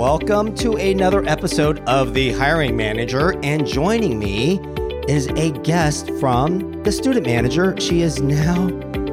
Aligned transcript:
welcome 0.00 0.54
to 0.54 0.76
another 0.76 1.22
episode 1.26 1.78
of 1.80 2.14
The 2.14 2.32
Hiring 2.32 2.74
Manager. 2.74 3.38
And 3.44 3.66
joining 3.66 4.18
me 4.18 4.58
is 5.06 5.26
a 5.26 5.50
guest 5.58 6.10
from 6.18 6.82
the 6.84 6.90
student 6.90 7.26
manager. 7.26 7.78
She 7.78 8.00
is 8.00 8.22
now 8.22 8.68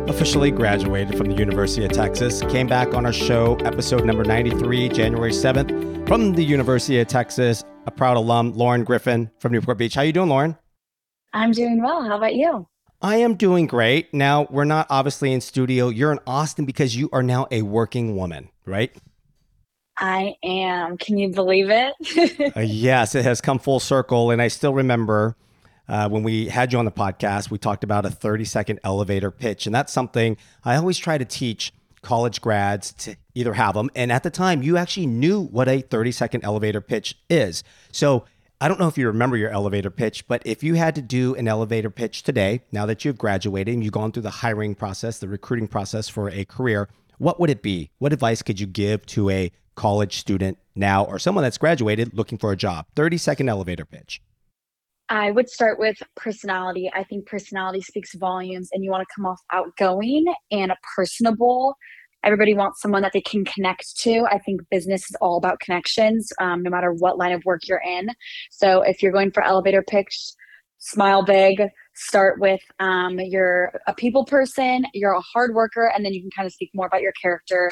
officially 0.07 0.49
graduated 0.49 1.17
from 1.17 1.27
the 1.27 1.35
University 1.35 1.83
of 1.83 1.91
Texas. 1.91 2.39
Came 2.43 2.67
back 2.67 2.93
on 2.93 3.05
our 3.05 3.11
show, 3.11 3.57
episode 3.65 4.05
number 4.05 4.23
93, 4.23 4.87
January 4.87 5.33
7th, 5.33 6.07
from 6.07 6.31
the 6.31 6.43
University 6.45 7.01
of 7.01 7.07
Texas. 7.07 7.65
A 7.85 7.91
proud 7.91 8.15
alum, 8.15 8.53
Lauren 8.53 8.85
Griffen 8.85 9.29
from 9.39 9.51
Newport 9.51 9.77
Beach. 9.77 9.93
How 9.93 10.03
you 10.03 10.13
doing, 10.13 10.29
Lauren? 10.29 10.57
I'm 11.33 11.51
doing 11.51 11.83
well. 11.83 12.01
How 12.01 12.15
about 12.15 12.35
you? 12.35 12.65
I 13.01 13.17
am 13.17 13.35
doing 13.35 13.67
great. 13.67 14.13
Now, 14.13 14.47
we're 14.49 14.63
not 14.63 14.87
obviously 14.89 15.33
in 15.33 15.41
studio. 15.41 15.89
You're 15.89 16.13
in 16.13 16.19
Austin 16.25 16.63
because 16.63 16.95
you 16.95 17.09
are 17.11 17.23
now 17.23 17.45
a 17.51 17.63
working 17.63 18.15
woman, 18.15 18.51
right? 18.65 18.95
I 19.97 20.35
am. 20.43 20.97
Can 20.97 21.17
you 21.17 21.29
believe 21.29 21.69
it? 21.69 22.53
uh, 22.55 22.61
yes, 22.61 23.15
it 23.15 23.23
has 23.23 23.41
come 23.41 23.59
full 23.59 23.79
circle. 23.79 24.31
And 24.31 24.41
I 24.41 24.47
still 24.47 24.73
remember 24.73 25.35
uh, 25.89 26.07
when 26.09 26.23
we 26.23 26.47
had 26.49 26.71
you 26.71 26.79
on 26.79 26.85
the 26.85 26.91
podcast, 26.91 27.49
we 27.49 27.57
talked 27.57 27.83
about 27.83 28.05
a 28.05 28.11
30 28.11 28.45
second 28.45 28.79
elevator 28.83 29.31
pitch. 29.31 29.65
And 29.65 29.73
that's 29.73 29.91
something 29.91 30.37
I 30.63 30.75
always 30.75 30.97
try 30.97 31.17
to 31.17 31.25
teach 31.25 31.73
college 32.01 32.41
grads 32.41 32.93
to 32.93 33.15
either 33.33 33.53
have 33.53 33.73
them. 33.73 33.89
And 33.95 34.11
at 34.11 34.23
the 34.23 34.29
time, 34.29 34.61
you 34.61 34.77
actually 34.77 35.07
knew 35.07 35.41
what 35.41 35.67
a 35.67 35.81
30 35.81 36.11
second 36.11 36.43
elevator 36.43 36.81
pitch 36.81 37.17
is. 37.29 37.63
So 37.91 38.25
I 38.59 38.67
don't 38.67 38.79
know 38.79 38.87
if 38.87 38.97
you 38.97 39.07
remember 39.07 39.37
your 39.37 39.51
elevator 39.51 39.91
pitch, 39.91 40.27
but 40.27 40.41
if 40.45 40.63
you 40.63 40.75
had 40.75 40.95
to 40.95 41.01
do 41.01 41.35
an 41.35 41.47
elevator 41.47 41.89
pitch 41.89 42.23
today, 42.23 42.61
now 42.71 42.85
that 42.85 43.05
you've 43.05 43.17
graduated 43.17 43.73
and 43.73 43.83
you've 43.83 43.93
gone 43.93 44.11
through 44.11 44.23
the 44.23 44.29
hiring 44.29 44.73
process, 44.73 45.19
the 45.19 45.27
recruiting 45.27 45.67
process 45.67 46.09
for 46.09 46.29
a 46.29 46.43
career, 46.45 46.89
what 47.17 47.39
would 47.39 47.49
it 47.49 47.61
be? 47.61 47.91
What 47.99 48.13
advice 48.13 48.41
could 48.41 48.59
you 48.59 48.67
give 48.67 49.05
to 49.07 49.29
a 49.29 49.51
college 49.75 50.17
student 50.17 50.57
now 50.75 51.03
or 51.05 51.19
someone 51.19 51.43
that's 51.43 51.57
graduated 51.57 52.13
looking 52.13 52.37
for 52.37 52.51
a 52.51 52.57
job? 52.57 52.85
30 52.95 53.17
second 53.17 53.49
elevator 53.49 53.85
pitch. 53.85 54.21
I 55.09 55.31
would 55.31 55.49
start 55.49 55.79
with 55.79 55.97
personality. 56.15 56.91
I 56.93 57.03
think 57.03 57.27
personality 57.27 57.81
speaks 57.81 58.13
volumes, 58.15 58.69
and 58.73 58.83
you 58.83 58.91
want 58.91 59.07
to 59.07 59.13
come 59.15 59.25
off 59.25 59.39
outgoing 59.53 60.25
and 60.51 60.73
personable. 60.95 61.77
Everybody 62.23 62.53
wants 62.53 62.81
someone 62.81 63.03
that 63.03 63.13
they 63.13 63.21
can 63.21 63.45
connect 63.45 63.97
to. 63.99 64.25
I 64.29 64.39
think 64.39 64.61
business 64.69 65.03
is 65.03 65.15
all 65.21 65.37
about 65.37 65.61
connections, 65.61 66.33
um, 66.41 66.61
no 66.61 66.69
matter 66.69 66.91
what 66.91 67.17
line 67.17 67.31
of 67.31 67.41
work 67.45 67.61
you're 67.67 67.81
in. 67.85 68.09
So 68.51 68.81
if 68.81 69.01
you're 69.01 69.13
going 69.13 69.31
for 69.31 69.43
elevator 69.43 69.81
pitch, 69.81 70.33
smile 70.79 71.23
big. 71.23 71.61
Start 71.99 72.39
with 72.39 72.61
um, 72.79 73.19
you're 73.19 73.73
a 73.87 73.93
people 73.93 74.23
person, 74.23 74.85
you're 74.93 75.13
a 75.13 75.21
hard 75.21 75.55
worker, 75.55 75.91
and 75.93 76.05
then 76.05 76.13
you 76.13 76.21
can 76.21 76.29
kind 76.29 76.45
of 76.45 76.53
speak 76.53 76.69
more 76.75 76.85
about 76.85 77.01
your 77.01 77.13
character 77.19 77.71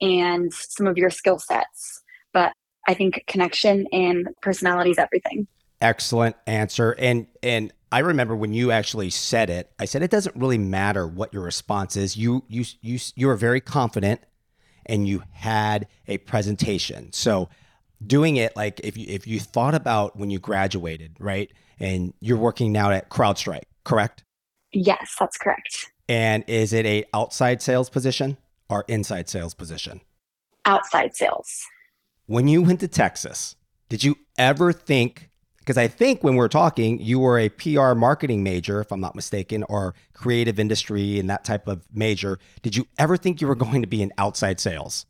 and 0.00 0.52
some 0.52 0.88
of 0.88 0.98
your 0.98 1.08
skill 1.08 1.38
sets. 1.38 2.02
But 2.32 2.52
I 2.88 2.94
think 2.94 3.22
connection 3.28 3.86
and 3.92 4.28
personality 4.42 4.90
is 4.90 4.98
everything. 4.98 5.46
Excellent 5.80 6.34
answer. 6.46 6.96
And 6.98 7.28
and 7.42 7.72
I 7.92 8.00
remember 8.00 8.34
when 8.34 8.52
you 8.52 8.72
actually 8.72 9.10
said 9.10 9.50
it, 9.50 9.70
I 9.78 9.84
said 9.84 10.02
it 10.02 10.10
doesn't 10.10 10.36
really 10.36 10.58
matter 10.58 11.06
what 11.06 11.32
your 11.32 11.42
response 11.42 11.96
is. 11.96 12.16
You 12.16 12.44
you 12.48 12.64
you 12.80 12.98
you 13.14 13.28
were 13.28 13.36
very 13.36 13.60
confident 13.60 14.20
and 14.86 15.06
you 15.06 15.22
had 15.32 15.86
a 16.08 16.18
presentation. 16.18 17.12
So 17.12 17.48
doing 18.04 18.36
it 18.36 18.56
like 18.56 18.80
if 18.82 18.96
you 18.96 19.06
if 19.08 19.26
you 19.26 19.40
thought 19.40 19.74
about 19.74 20.16
when 20.16 20.30
you 20.30 20.38
graduated, 20.38 21.16
right? 21.18 21.50
And 21.80 22.12
you're 22.20 22.36
working 22.36 22.72
now 22.72 22.90
at 22.90 23.08
CrowdStrike, 23.08 23.64
correct? 23.84 24.22
Yes, 24.72 25.16
that's 25.18 25.38
correct. 25.38 25.90
And 26.08 26.44
is 26.46 26.72
it 26.72 26.86
a 26.86 27.04
outside 27.14 27.62
sales 27.62 27.90
position? 27.90 28.36
or 28.70 28.84
inside 28.88 29.28
sales 29.28 29.52
position? 29.52 30.00
Outside 30.64 31.14
sales. 31.14 31.66
When 32.26 32.48
you 32.48 32.62
went 32.62 32.80
to 32.80 32.88
Texas, 32.88 33.56
did 33.88 34.04
you 34.04 34.16
ever 34.38 34.72
think? 34.72 35.28
Because 35.58 35.76
I 35.76 35.88
think 35.88 36.24
when 36.24 36.36
we 36.36 36.44
are 36.44 36.48
talking, 36.48 37.00
you 37.00 37.18
were 37.18 37.38
a 37.38 37.48
PR 37.48 37.94
marketing 37.94 38.42
major, 38.42 38.80
if 38.80 38.92
I'm 38.92 39.00
not 39.00 39.14
mistaken, 39.14 39.64
or 39.64 39.94
creative 40.14 40.58
industry 40.58 41.18
and 41.18 41.28
that 41.28 41.44
type 41.44 41.68
of 41.68 41.84
major. 41.92 42.38
Did 42.62 42.76
you 42.76 42.86
ever 42.98 43.16
think 43.16 43.40
you 43.40 43.48
were 43.48 43.54
going 43.54 43.82
to 43.82 43.88
be 43.88 44.00
in 44.00 44.12
outside 44.16 44.60
sales? 44.60 45.04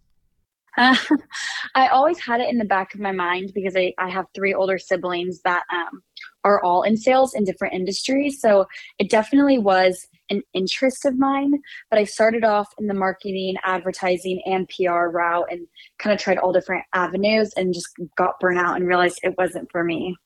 Uh, 0.76 0.97
I 1.75 1.88
always 1.88 2.19
had 2.19 2.41
it 2.41 2.48
in 2.48 2.58
the 2.58 2.64
back 2.64 2.94
of 2.94 3.00
my 3.00 3.12
mind 3.12 3.53
because 3.54 3.76
I, 3.76 3.92
I 3.98 4.08
have 4.08 4.26
three 4.34 4.54
older 4.54 4.78
siblings 4.78 5.41
that 5.42 5.62
um, 5.72 6.03
are 6.44 6.62
all 6.62 6.82
in 6.82 6.97
sales 6.97 7.34
in 7.34 7.44
different 7.44 7.75
industries. 7.75 8.41
So 8.41 8.66
it 8.98 9.10
definitely 9.10 9.58
was 9.58 10.06
an 10.31 10.42
interest 10.54 11.04
of 11.04 11.19
mine. 11.19 11.53
But 11.91 11.98
I 11.98 12.04
started 12.04 12.44
off 12.44 12.72
in 12.78 12.86
the 12.86 12.94
marketing, 12.94 13.56
advertising, 13.64 14.41
and 14.47 14.69
PR 14.69 15.08
route 15.08 15.47
and 15.50 15.66
kind 15.98 16.14
of 16.14 16.20
tried 16.20 16.38
all 16.38 16.53
different 16.53 16.84
avenues 16.94 17.52
and 17.56 17.75
just 17.75 17.88
got 18.16 18.41
burnt 18.41 18.58
out 18.58 18.76
and 18.76 18.87
realized 18.87 19.20
it 19.22 19.34
wasn't 19.37 19.70
for 19.70 19.84
me. 19.84 20.16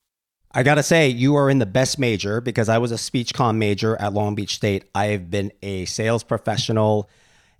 I 0.57 0.63
got 0.63 0.75
to 0.75 0.83
say, 0.83 1.09
you 1.09 1.35
are 1.35 1.49
in 1.49 1.59
the 1.59 1.65
best 1.65 1.99
major 1.99 2.39
because 2.39 2.69
I 2.69 2.77
was 2.77 2.91
a 2.91 2.97
speech 2.97 3.33
com 3.33 3.59
major 3.59 3.99
at 3.99 4.13
Long 4.13 4.35
Beach 4.35 4.55
State. 4.55 4.85
I 4.95 5.07
have 5.07 5.29
been 5.29 5.51
a 5.61 5.83
sales 5.83 6.23
professional 6.23 7.09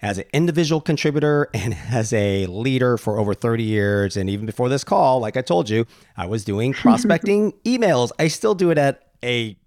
as 0.02 0.18
an 0.18 0.26
individual 0.34 0.82
contributor 0.82 1.50
and 1.54 1.76
as 1.90 2.14
a 2.14 2.46
leader 2.48 2.98
for 2.98 3.20
over 3.20 3.34
30 3.34 3.64
years. 3.64 4.18
And 4.18 4.30
even 4.30 4.46
before 4.46 4.70
this 4.70 4.84
call, 4.84 5.20
like 5.20 5.38
I 5.38 5.42
told 5.42 5.70
you, 5.70 5.86
I 6.18 6.26
was 6.26 6.44
doing 6.44 6.74
prospecting 6.86 7.54
emails. 7.64 8.12
I 8.20 8.28
still 8.28 8.56
do 8.56 8.72
it 8.72 8.78
at 8.78 9.10
a 9.24 9.58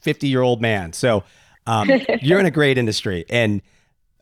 50 0.00 0.28
year 0.28 0.42
old 0.42 0.60
man. 0.60 0.92
So 0.92 1.24
um, 1.66 1.90
you're 2.22 2.40
in 2.40 2.46
a 2.46 2.50
great 2.50 2.78
industry. 2.78 3.24
And 3.28 3.62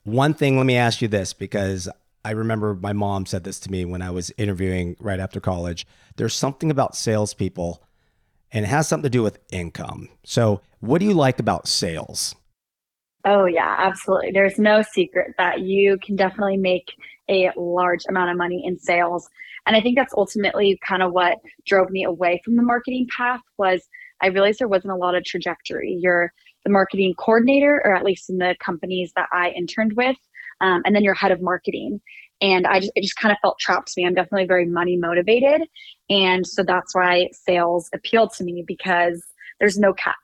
one 0.04 0.34
thing, 0.34 0.56
let 0.56 0.66
me 0.66 0.76
ask 0.76 1.02
you 1.02 1.08
this 1.08 1.32
because 1.32 1.88
I 2.24 2.32
remember 2.32 2.74
my 2.74 2.92
mom 2.92 3.26
said 3.26 3.44
this 3.44 3.60
to 3.60 3.70
me 3.70 3.84
when 3.84 4.02
I 4.02 4.10
was 4.10 4.32
interviewing 4.36 4.96
right 4.98 5.20
after 5.20 5.40
college. 5.40 5.86
There's 6.16 6.34
something 6.34 6.70
about 6.70 6.96
salespeople, 6.96 7.82
and 8.50 8.64
it 8.64 8.68
has 8.68 8.88
something 8.88 9.04
to 9.04 9.10
do 9.10 9.22
with 9.22 9.38
income. 9.50 10.08
So, 10.24 10.60
what 10.80 10.98
do 10.98 11.06
you 11.06 11.14
like 11.14 11.38
about 11.38 11.68
sales? 11.68 12.34
Oh, 13.30 13.44
yeah, 13.44 13.76
absolutely. 13.78 14.30
There's 14.32 14.58
no 14.58 14.80
secret 14.80 15.34
that 15.36 15.60
you 15.60 15.98
can 16.02 16.16
definitely 16.16 16.56
make 16.56 16.86
a 17.28 17.50
large 17.58 18.00
amount 18.08 18.30
of 18.30 18.38
money 18.38 18.62
in 18.64 18.78
sales. 18.78 19.28
And 19.66 19.76
I 19.76 19.82
think 19.82 19.98
that's 19.98 20.14
ultimately 20.16 20.78
kind 20.86 21.02
of 21.02 21.12
what 21.12 21.36
drove 21.66 21.90
me 21.90 22.04
away 22.04 22.40
from 22.42 22.56
the 22.56 22.62
marketing 22.62 23.06
path 23.14 23.40
was 23.58 23.86
I 24.22 24.28
realized 24.28 24.60
there 24.60 24.66
wasn't 24.68 24.94
a 24.94 24.96
lot 24.96 25.14
of 25.14 25.24
trajectory. 25.24 25.92
You're 26.00 26.32
the 26.64 26.70
marketing 26.70 27.14
coordinator, 27.18 27.82
or 27.84 27.94
at 27.94 28.02
least 28.02 28.30
in 28.30 28.38
the 28.38 28.56
companies 28.64 29.12
that 29.14 29.28
I 29.30 29.50
interned 29.50 29.92
with, 29.94 30.16
um, 30.62 30.80
and 30.86 30.96
then 30.96 31.04
you're 31.04 31.12
head 31.14 31.30
of 31.30 31.42
marketing. 31.42 32.00
And 32.40 32.66
I 32.66 32.80
just 32.80 32.92
it 32.96 33.02
just 33.02 33.16
kind 33.16 33.32
of 33.32 33.38
felt 33.42 33.58
trapped 33.58 33.92
to 33.92 34.00
me. 34.00 34.06
I'm 34.06 34.14
definitely 34.14 34.46
very 34.46 34.64
money 34.64 34.96
motivated, 34.96 35.68
and 36.08 36.46
so 36.46 36.62
that's 36.62 36.94
why 36.94 37.28
sales 37.32 37.90
appealed 37.92 38.32
to 38.34 38.44
me 38.44 38.64
because 38.66 39.22
there's 39.60 39.78
no 39.78 39.92
cap, 39.92 40.16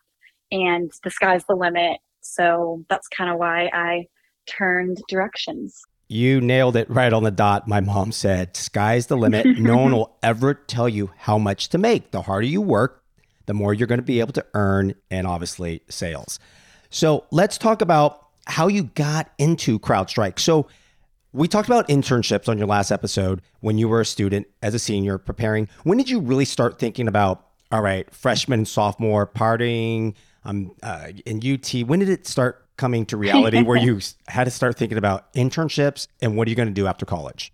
and 0.51 0.91
the 1.05 1.11
sky's 1.11 1.45
the 1.47 1.55
limit. 1.55 1.99
So 2.25 2.85
that's 2.89 3.09
kind 3.09 3.31
of 3.31 3.39
why 3.39 3.71
I 3.73 4.07
turned 4.47 4.99
directions. 5.09 5.81
You 6.09 6.41
nailed 6.41 6.77
it 6.77 6.89
right 6.91 7.13
on 7.13 7.23
the 7.23 7.31
dot. 7.31 7.67
My 7.67 7.81
mom 7.81 8.13
said, 8.13 8.57
Sky's 8.57 9.07
the 9.07 9.17
limit. 9.17 9.47
No 9.59 9.77
one 9.77 9.93
will 9.93 10.17
ever 10.23 10.55
tell 10.55 10.89
you 10.89 11.11
how 11.17 11.39
much 11.39 11.69
to 11.71 11.79
make. 11.79 12.11
The 12.11 12.23
harder 12.23 12.47
you 12.47 12.61
work, 12.61 13.03
the 13.47 13.55
more 13.55 13.73
you're 13.73 13.87
going 13.87 13.99
to 13.99 14.03
be 14.03 14.21
able 14.21 14.33
to 14.35 14.47
earn 14.55 14.95
and 15.11 15.27
obviously 15.27 15.83
sales. 15.89 16.39
So 16.91 17.25
let's 17.31 17.59
talk 17.59 17.83
about 17.83 18.29
how 18.47 18.69
you 18.69 18.85
got 18.85 19.31
into 19.39 19.79
CrowdStrike. 19.79 20.39
So 20.39 20.67
we 21.33 21.49
talked 21.49 21.69
about 21.69 21.89
internships 21.89 22.49
on 22.49 22.59
your 22.59 22.67
last 22.67 22.91
episode 22.91 23.43
when 23.61 23.79
you 23.79 23.89
were 23.89 24.01
a 24.01 24.07
student 24.07 24.47
as 24.63 24.75
a 24.75 24.79
senior 24.79 25.19
preparing. 25.19 25.69
When 25.83 25.99
did 25.99 26.09
you 26.09 26.21
really 26.21 26.45
start 26.45 26.79
thinking 26.79 27.09
about, 27.09 27.47
all 27.73 27.83
right, 27.83 28.13
freshman 28.15 28.61
and 28.61 28.69
sophomore 28.69 29.27
partying 29.27 30.15
um, 30.45 30.73
uh, 30.83 31.09
in 31.27 31.39
UT? 31.39 31.87
When 31.87 32.01
did 32.01 32.09
it 32.09 32.27
start 32.27 32.67
coming 32.77 33.07
to 33.07 33.17
reality 33.17 33.63
where 33.63 33.77
you 33.83 34.01
had 34.29 34.45
to 34.45 34.51
start 34.51 34.77
thinking 34.77 34.99
about 34.99 35.33
internships 35.35 36.09
and 36.21 36.37
what 36.37 36.49
are 36.49 36.51
you 36.51 36.57
going 36.57 36.69
to 36.69 36.75
do 36.75 36.87
after 36.87 37.07
college? 37.07 37.53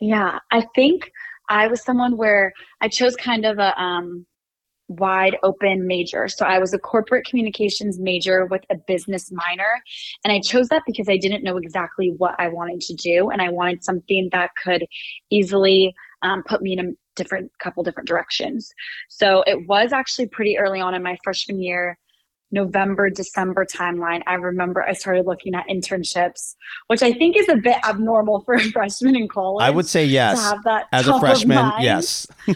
Yeah, 0.00 0.38
I 0.50 0.64
think 0.74 1.10
I 1.48 1.68
was 1.68 1.82
someone 1.82 2.16
where 2.16 2.52
I 2.80 2.88
chose 2.88 3.14
kind 3.16 3.44
of 3.44 3.58
a 3.58 3.80
um, 3.80 4.26
wide 4.88 5.36
open 5.42 5.86
major. 5.86 6.28
So 6.28 6.44
I 6.44 6.58
was 6.58 6.74
a 6.74 6.78
corporate 6.78 7.24
communications 7.24 7.98
major 7.98 8.46
with 8.46 8.62
a 8.70 8.76
business 8.86 9.30
minor. 9.32 9.80
And 10.24 10.32
I 10.32 10.40
chose 10.40 10.68
that 10.68 10.82
because 10.86 11.08
I 11.08 11.16
didn't 11.16 11.44
know 11.44 11.56
exactly 11.56 12.14
what 12.18 12.34
I 12.38 12.48
wanted 12.48 12.80
to 12.82 12.94
do. 12.94 13.30
And 13.30 13.40
I 13.40 13.50
wanted 13.50 13.84
something 13.84 14.28
that 14.32 14.50
could 14.62 14.86
easily 15.30 15.94
um, 16.22 16.42
put 16.46 16.62
me 16.62 16.72
in 16.72 16.80
a 16.80 16.90
different 17.16 17.50
couple 17.58 17.82
different 17.82 18.08
directions. 18.08 18.72
So 19.08 19.42
it 19.46 19.66
was 19.66 19.92
actually 19.92 20.28
pretty 20.28 20.58
early 20.58 20.80
on 20.80 20.94
in 20.94 21.02
my 21.02 21.16
freshman 21.22 21.60
year 21.60 21.98
November, 22.52 23.08
December 23.08 23.64
timeline, 23.64 24.22
I 24.26 24.34
remember 24.34 24.82
I 24.82 24.92
started 24.92 25.26
looking 25.26 25.54
at 25.54 25.66
internships, 25.68 26.54
which 26.86 27.02
I 27.02 27.12
think 27.12 27.36
is 27.36 27.48
a 27.48 27.56
bit 27.56 27.78
abnormal 27.84 28.42
for 28.42 28.54
a 28.54 28.60
freshman 28.60 29.16
in 29.16 29.26
college. 29.26 29.64
I 29.64 29.70
would 29.70 29.86
say 29.86 30.04
yes. 30.04 30.40
have 30.40 30.62
that 30.64 30.86
As 30.92 31.08
a 31.08 31.18
freshman, 31.18 31.72
yes. 31.80 32.26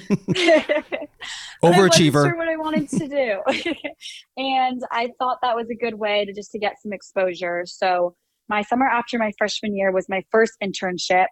Overachiever. 1.65 2.27
I 2.27 2.29
sure 2.29 2.37
what 2.37 2.49
I 2.49 2.57
wanted 2.57 2.89
to 2.91 3.09
do. 3.09 3.41
and 4.37 4.83
I 4.93 5.13
thought 5.19 5.39
that 5.43 5.57
was 5.57 5.69
a 5.71 5.75
good 5.75 5.95
way 5.95 6.27
to 6.27 6.33
just 6.33 6.53
to 6.53 6.59
get 6.59 6.75
some 6.83 6.93
exposure. 6.93 7.65
So 7.67 8.15
my 8.49 8.63
summer 8.63 8.87
after 8.87 9.19
my 9.19 9.33
freshman 9.39 9.75
year 9.75 9.91
was 9.93 10.09
my 10.09 10.23
first 10.31 10.53
internship. 10.63 11.27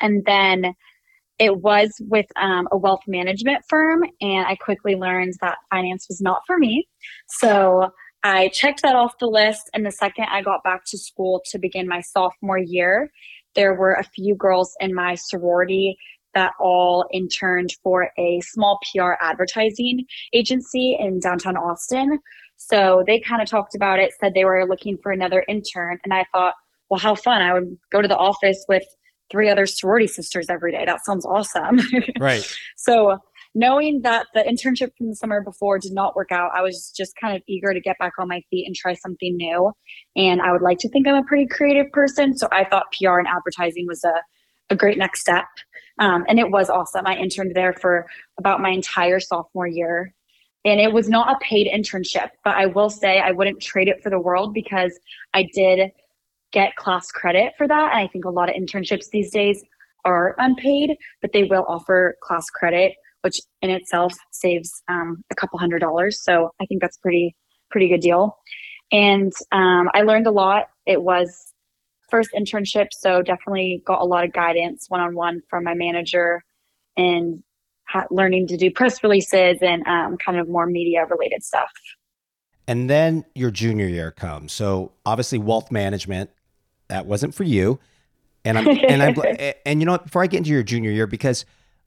And 0.00 0.24
then 0.26 0.74
it 1.38 1.60
was 1.60 1.90
with 2.00 2.26
um, 2.36 2.68
a 2.70 2.76
wealth 2.76 3.02
management 3.06 3.64
firm, 3.68 4.04
and 4.20 4.46
I 4.46 4.56
quickly 4.56 4.94
learned 4.94 5.34
that 5.40 5.58
finance 5.70 6.06
was 6.08 6.20
not 6.20 6.42
for 6.46 6.58
me. 6.58 6.86
So 7.28 7.90
I 8.22 8.48
checked 8.48 8.82
that 8.82 8.94
off 8.94 9.18
the 9.18 9.26
list. 9.26 9.68
And 9.74 9.84
the 9.84 9.90
second 9.90 10.26
I 10.30 10.42
got 10.42 10.62
back 10.62 10.84
to 10.86 10.98
school 10.98 11.42
to 11.50 11.58
begin 11.58 11.88
my 11.88 12.00
sophomore 12.00 12.58
year, 12.58 13.10
there 13.54 13.74
were 13.74 13.94
a 13.94 14.04
few 14.04 14.34
girls 14.34 14.74
in 14.80 14.94
my 14.94 15.14
sorority 15.16 15.96
that 16.34 16.52
all 16.58 17.06
interned 17.12 17.74
for 17.82 18.10
a 18.18 18.40
small 18.40 18.78
PR 18.94 19.12
advertising 19.20 20.06
agency 20.32 20.96
in 20.98 21.20
downtown 21.20 21.56
Austin. 21.56 22.18
So 22.56 23.02
they 23.06 23.20
kind 23.20 23.42
of 23.42 23.48
talked 23.48 23.74
about 23.74 23.98
it, 23.98 24.12
said 24.18 24.32
they 24.34 24.44
were 24.44 24.66
looking 24.66 24.96
for 25.02 25.12
another 25.12 25.44
intern. 25.48 25.98
And 26.04 26.14
I 26.14 26.24
thought, 26.32 26.54
well, 26.88 27.00
how 27.00 27.14
fun. 27.14 27.42
I 27.42 27.52
would 27.52 27.76
go 27.90 28.00
to 28.00 28.08
the 28.08 28.16
office 28.16 28.64
with 28.68 28.84
three 29.32 29.48
other 29.48 29.66
sorority 29.66 30.06
sisters 30.06 30.46
every 30.48 30.70
day. 30.70 30.84
That 30.84 31.04
sounds 31.04 31.26
awesome. 31.26 31.80
Right. 32.20 32.46
so 32.76 33.18
knowing 33.54 34.02
that 34.02 34.26
the 34.34 34.40
internship 34.40 34.90
from 34.96 35.08
the 35.08 35.16
summer 35.16 35.42
before 35.42 35.78
did 35.78 35.92
not 35.92 36.14
work 36.14 36.30
out, 36.30 36.50
I 36.54 36.62
was 36.62 36.92
just 36.96 37.14
kind 37.20 37.34
of 37.36 37.42
eager 37.48 37.72
to 37.74 37.80
get 37.80 37.98
back 37.98 38.12
on 38.18 38.28
my 38.28 38.42
feet 38.50 38.66
and 38.66 38.74
try 38.76 38.94
something 38.94 39.36
new. 39.36 39.72
And 40.14 40.40
I 40.40 40.52
would 40.52 40.62
like 40.62 40.78
to 40.78 40.88
think 40.88 41.08
I'm 41.08 41.16
a 41.16 41.24
pretty 41.24 41.46
creative 41.46 41.90
person. 41.92 42.36
So 42.36 42.48
I 42.52 42.64
thought 42.64 42.92
PR 42.98 43.18
and 43.18 43.26
advertising 43.26 43.86
was 43.86 44.04
a, 44.04 44.14
a 44.70 44.76
great 44.76 44.98
next 44.98 45.20
step. 45.20 45.46
Um, 45.98 46.24
and 46.28 46.38
it 46.38 46.50
was 46.50 46.70
awesome. 46.70 47.06
I 47.06 47.16
interned 47.16 47.54
there 47.54 47.74
for 47.74 48.06
about 48.38 48.60
my 48.60 48.70
entire 48.70 49.20
sophomore 49.20 49.66
year. 49.66 50.14
And 50.64 50.80
it 50.80 50.92
was 50.92 51.08
not 51.08 51.34
a 51.34 51.44
paid 51.44 51.66
internship, 51.66 52.30
but 52.44 52.54
I 52.54 52.66
will 52.66 52.88
say 52.88 53.18
I 53.18 53.32
wouldn't 53.32 53.60
trade 53.60 53.88
it 53.88 54.02
for 54.02 54.10
the 54.10 54.20
world 54.20 54.54
because 54.54 54.98
I 55.34 55.48
did 55.52 55.90
get 56.52 56.76
class 56.76 57.10
credit 57.10 57.54
for 57.56 57.66
that. 57.66 57.90
And 57.92 57.98
I 57.98 58.06
think 58.08 58.24
a 58.24 58.30
lot 58.30 58.48
of 58.48 58.54
internships 58.54 59.08
these 59.10 59.30
days 59.30 59.62
are 60.04 60.34
unpaid, 60.38 60.96
but 61.20 61.32
they 61.32 61.44
will 61.44 61.64
offer 61.68 62.16
class 62.22 62.48
credit, 62.50 62.94
which 63.22 63.40
in 63.62 63.70
itself 63.70 64.12
saves 64.30 64.82
um, 64.88 65.22
a 65.30 65.34
couple 65.34 65.58
hundred 65.58 65.80
dollars. 65.80 66.22
So 66.22 66.50
I 66.60 66.66
think 66.66 66.80
that's 66.80 66.98
pretty 66.98 67.34
pretty 67.70 67.88
good 67.88 68.00
deal. 68.00 68.36
And 68.90 69.32
um, 69.52 69.88
I 69.94 70.02
learned 70.02 70.26
a 70.26 70.30
lot. 70.30 70.66
It 70.86 71.02
was 71.02 71.52
first 72.10 72.30
internship, 72.36 72.88
so 72.92 73.22
definitely 73.22 73.82
got 73.86 74.02
a 74.02 74.04
lot 74.04 74.24
of 74.24 74.32
guidance 74.32 74.86
one 74.88 75.00
on 75.00 75.14
one 75.14 75.40
from 75.48 75.64
my 75.64 75.74
manager 75.74 76.42
and 76.96 77.42
learning 78.10 78.46
to 78.48 78.56
do 78.56 78.70
press 78.70 79.02
releases 79.02 79.58
and 79.62 79.86
um, 79.86 80.16
kind 80.18 80.38
of 80.38 80.48
more 80.48 80.66
media 80.66 81.06
related 81.08 81.42
stuff. 81.42 81.70
And 82.66 82.88
then 82.88 83.24
your 83.34 83.50
junior 83.50 83.88
year 83.88 84.10
comes. 84.10 84.52
So 84.52 84.92
obviously, 85.04 85.38
wealth 85.38 85.70
management 85.70 86.30
that 86.92 87.06
wasn't 87.06 87.34
for 87.34 87.44
you. 87.44 87.80
And 88.44 88.58
I'm 88.58 88.68
and 88.88 89.02
I'm 89.02 89.14
and 89.64 89.80
you 89.80 89.86
know 89.86 89.92
what? 89.92 90.04
Before 90.04 90.22
I 90.22 90.26
get 90.26 90.38
into 90.38 90.50
your 90.50 90.62
junior 90.62 90.90
year, 90.90 91.06
because 91.06 91.44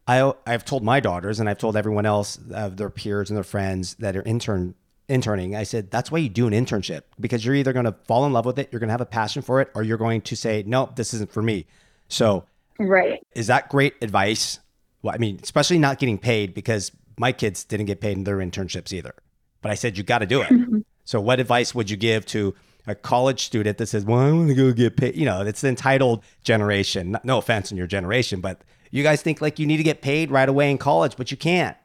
I 0.08 0.34
I've 0.46 0.66
told 0.66 0.84
my 0.84 1.00
daughters 1.00 1.40
and 1.40 1.48
I've 1.48 1.58
told 1.58 1.78
everyone 1.78 2.06
else 2.06 2.40
of 2.52 2.78
their 2.78 2.90
peers 2.90 3.30
and 3.30 3.38
their 3.38 3.44
friends 3.44 3.96
that 3.96 4.16
are 4.16 4.24
intern 4.24 4.76
interning. 5.08 5.56
I 5.56 5.64
said 5.64 5.92
that's 5.92 6.12
why 6.12 6.18
you 6.20 6.30
do 6.30 6.48
an 6.48 6.54
internship 6.54 7.04
because 7.20 7.46
you're 7.46 7.56
either 7.56 7.74
going 7.74 7.86
to 7.86 7.96
fall 8.06 8.26
in 8.26 8.34
love 8.34 8.46
with 8.46 8.58
it, 8.58 8.70
you're 8.72 8.80
going 8.80 8.88
to 8.88 8.94
have 8.94 9.02
a 9.02 9.06
passion 9.06 9.42
for 9.44 9.62
it, 9.62 9.70
or 9.76 9.84
you're 9.84 9.98
going 9.98 10.22
to 10.22 10.36
say 10.36 10.64
no, 10.66 10.92
this 10.96 11.14
isn't 11.14 11.32
for 11.32 11.42
me. 11.42 11.66
So, 12.08 12.46
right, 12.80 13.24
is 13.36 13.48
that 13.48 13.70
great 13.70 13.94
advice? 14.02 14.60
Well, 15.02 15.14
I 15.14 15.18
mean, 15.18 15.40
especially 15.44 15.78
not 15.78 16.00
getting 16.00 16.18
paid 16.18 16.56
because 16.56 16.92
my 17.18 17.32
kids 17.32 17.64
didn't 17.64 17.86
get 17.86 18.02
paid 18.02 18.18
in 18.18 18.24
their 18.24 18.38
internships 18.38 18.92
either. 18.92 19.14
But 19.62 19.72
I 19.72 19.76
said 19.76 19.98
you 19.98 20.04
got 20.04 20.20
to 20.20 20.26
do 20.26 20.42
it. 20.42 20.50
Mm-hmm. 20.50 20.80
so, 21.04 21.22
what 21.22 21.40
advice 21.40 21.76
would 21.76 21.90
you 21.90 21.98
give 21.98 22.26
to 22.28 22.56
a 22.88 22.96
college 22.96 23.46
student 23.46 23.78
that 23.78 23.88
says, 23.88 24.06
"Well, 24.06 24.20
I 24.20 24.32
want 24.32 24.50
to 24.50 24.56
go 24.56 24.72
get 24.72 24.98
paid." 24.98 25.16
You 25.16 25.26
know, 25.26 25.42
it's 25.42 25.62
the 25.62 25.70
entitled 25.70 26.24
generation. 26.44 27.18
No 27.24 27.38
offense 27.38 27.72
in 27.72 27.78
your 27.78 27.88
generation, 27.88 28.42
but 28.42 28.62
you 28.92 29.04
guys 29.04 29.22
think 29.22 29.42
like 29.42 29.60
you 29.60 29.66
need 29.66 29.78
to 29.78 29.84
get 29.84 30.02
paid 30.02 30.32
right 30.32 30.48
away 30.48 30.72
in 30.72 30.78
college, 30.78 31.16
but 31.18 31.32
you 31.32 31.38
can't. 31.38 31.78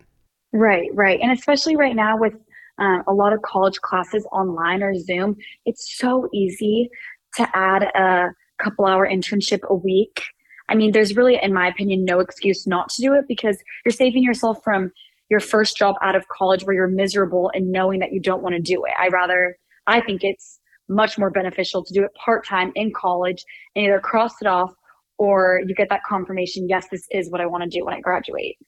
Right, 0.52 0.90
right, 0.94 1.20
and 1.20 1.30
especially 1.32 1.76
right 1.76 1.94
now 1.94 2.16
with 2.16 2.34
um, 2.78 3.02
a 3.06 3.12
lot 3.12 3.32
of 3.32 3.42
college 3.42 3.80
classes 3.80 4.26
online 4.32 4.82
or 4.82 4.94
Zoom, 4.94 5.36
it's 5.66 5.96
so 5.98 6.28
easy 6.32 6.88
to 7.36 7.48
add 7.54 7.84
a 7.84 8.30
couple 8.62 8.86
hour 8.86 9.08
internship 9.08 9.60
a 9.68 9.74
week. 9.74 10.22
I 10.68 10.74
mean, 10.74 10.92
there's 10.92 11.16
really, 11.16 11.38
in 11.40 11.52
my 11.52 11.68
opinion, 11.68 12.04
no 12.04 12.20
excuse 12.20 12.66
not 12.66 12.90
to 12.90 13.02
do 13.02 13.14
it 13.14 13.24
because 13.26 13.58
you're 13.84 13.92
saving 13.92 14.22
yourself 14.22 14.62
from 14.62 14.92
your 15.28 15.40
first 15.40 15.76
job 15.76 15.96
out 16.00 16.14
of 16.14 16.28
college 16.28 16.64
where 16.64 16.74
you're 16.74 16.88
miserable 16.88 17.50
and 17.54 17.72
knowing 17.72 18.00
that 18.00 18.12
you 18.12 18.20
don't 18.20 18.42
want 18.42 18.54
to 18.54 18.60
do 18.60 18.84
it. 18.84 18.92
I 18.98 19.08
rather, 19.08 19.56
I 19.86 20.00
think 20.00 20.22
it's 20.22 20.59
much 20.90 21.16
more 21.16 21.30
beneficial 21.30 21.84
to 21.84 21.94
do 21.94 22.02
it 22.02 22.10
part 22.14 22.46
time 22.46 22.72
in 22.74 22.92
college 22.92 23.44
and 23.74 23.86
either 23.86 24.00
cross 24.00 24.32
it 24.42 24.46
off 24.46 24.74
or 25.18 25.60
you 25.66 25.74
get 25.74 25.88
that 25.88 26.02
confirmation 26.04 26.68
yes, 26.68 26.88
this 26.90 27.06
is 27.10 27.30
what 27.30 27.40
I 27.40 27.46
want 27.46 27.62
to 27.62 27.70
do 27.70 27.84
when 27.84 27.94
I 27.94 28.00
graduate. 28.00 28.58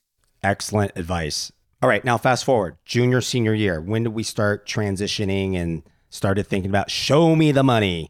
Excellent 0.43 0.93
advice. 0.97 1.53
All 1.83 1.89
right, 1.89 2.05
now 2.05 2.17
fast 2.17 2.45
forward 2.45 2.77
junior, 2.85 3.21
senior 3.21 3.55
year. 3.55 3.81
When 3.81 4.05
did 4.05 4.15
we 4.15 4.23
start 4.23 4.67
transitioning 4.67 5.57
and 5.57 5.83
started 6.11 6.47
thinking 6.47 6.71
about 6.71 6.91
show 6.91 7.35
me 7.35 7.53
the 7.53 7.65
money? 7.65 8.09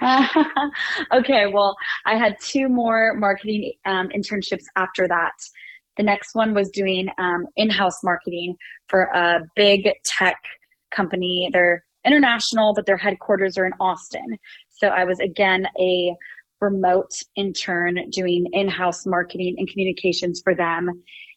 okay, 1.12 1.46
well, 1.46 1.76
I 2.06 2.16
had 2.16 2.36
two 2.40 2.68
more 2.68 3.14
marketing 3.14 3.72
um, 3.84 4.08
internships 4.08 4.64
after 4.76 5.06
that. 5.06 5.32
The 5.98 6.02
next 6.02 6.34
one 6.34 6.54
was 6.54 6.70
doing 6.70 7.10
um, 7.18 7.46
in 7.56 7.68
house 7.68 8.02
marketing 8.02 8.56
for 8.88 9.02
a 9.12 9.40
big 9.54 9.90
tech 10.04 10.38
company. 10.90 11.50
They're 11.52 11.84
international, 12.04 12.74
but 12.74 12.86
their 12.86 12.96
headquarters 12.96 13.58
are 13.58 13.66
in 13.66 13.72
Austin. 13.80 14.38
So 14.68 14.88
I 14.88 15.04
was 15.04 15.20
again 15.20 15.66
a 15.78 16.14
remote 16.60 17.12
intern 17.36 18.10
doing 18.10 18.46
in 18.52 18.68
house 18.68 19.06
marketing 19.06 19.56
and 19.58 19.68
communications 19.68 20.40
for 20.42 20.54
them. 20.54 20.90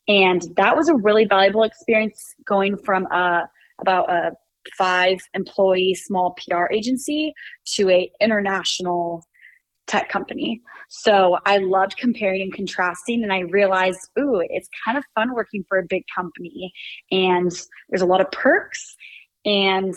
And 0.07 0.45
that 0.57 0.75
was 0.75 0.89
a 0.89 0.95
really 0.95 1.25
valuable 1.25 1.63
experience 1.63 2.35
going 2.45 2.77
from 2.77 3.07
a, 3.11 3.15
uh, 3.15 3.45
about 3.79 4.11
a 4.11 4.31
five 4.77 5.19
employee 5.33 5.93
small 5.93 6.35
PR 6.37 6.65
agency 6.71 7.33
to 7.75 7.89
a 7.89 8.11
international 8.21 9.25
tech 9.87 10.09
company. 10.09 10.61
So 10.89 11.37
I 11.45 11.57
loved 11.57 11.97
comparing 11.97 12.41
and 12.41 12.53
contrasting 12.53 13.23
and 13.23 13.33
I 13.33 13.39
realized, 13.39 13.99
ooh, 14.17 14.41
it's 14.49 14.69
kind 14.85 14.97
of 14.97 15.03
fun 15.15 15.33
working 15.33 15.65
for 15.67 15.77
a 15.77 15.83
big 15.87 16.03
company 16.15 16.71
and 17.11 17.51
there's 17.89 18.01
a 18.01 18.05
lot 18.05 18.21
of 18.21 18.31
perks 18.31 18.95
and 19.45 19.93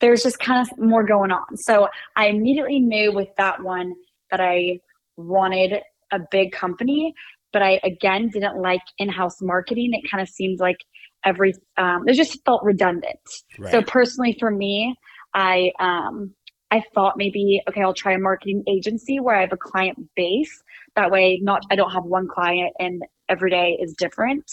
there's 0.00 0.22
just 0.22 0.38
kind 0.38 0.60
of 0.60 0.78
more 0.78 1.04
going 1.04 1.30
on. 1.30 1.56
So 1.56 1.88
I 2.16 2.26
immediately 2.26 2.80
knew 2.80 3.12
with 3.12 3.28
that 3.36 3.62
one 3.62 3.94
that 4.30 4.40
I 4.40 4.80
wanted 5.16 5.80
a 6.12 6.20
big 6.30 6.52
company, 6.52 7.14
but 7.52 7.62
I 7.62 7.80
again 7.82 8.28
didn't 8.28 8.60
like 8.60 8.82
in-house 8.98 9.40
marketing. 9.42 9.90
It 9.92 10.08
kind 10.10 10.22
of 10.22 10.28
seemed 10.28 10.60
like 10.60 10.78
every 11.24 11.54
um, 11.76 12.04
it 12.06 12.14
just 12.14 12.42
felt 12.44 12.62
redundant. 12.62 13.18
Right. 13.58 13.70
So 13.70 13.82
personally, 13.82 14.36
for 14.38 14.50
me, 14.50 14.94
I 15.34 15.72
um, 15.80 16.34
I 16.70 16.82
thought 16.94 17.14
maybe 17.16 17.60
okay, 17.68 17.82
I'll 17.82 17.94
try 17.94 18.12
a 18.12 18.18
marketing 18.18 18.62
agency 18.68 19.20
where 19.20 19.36
I 19.36 19.40
have 19.42 19.52
a 19.52 19.58
client 19.58 19.98
base. 20.14 20.62
That 20.96 21.10
way, 21.10 21.40
not 21.42 21.62
I 21.70 21.76
don't 21.76 21.92
have 21.92 22.04
one 22.04 22.28
client 22.28 22.72
and 22.78 23.02
every 23.28 23.50
day 23.50 23.78
is 23.80 23.94
different. 23.98 24.44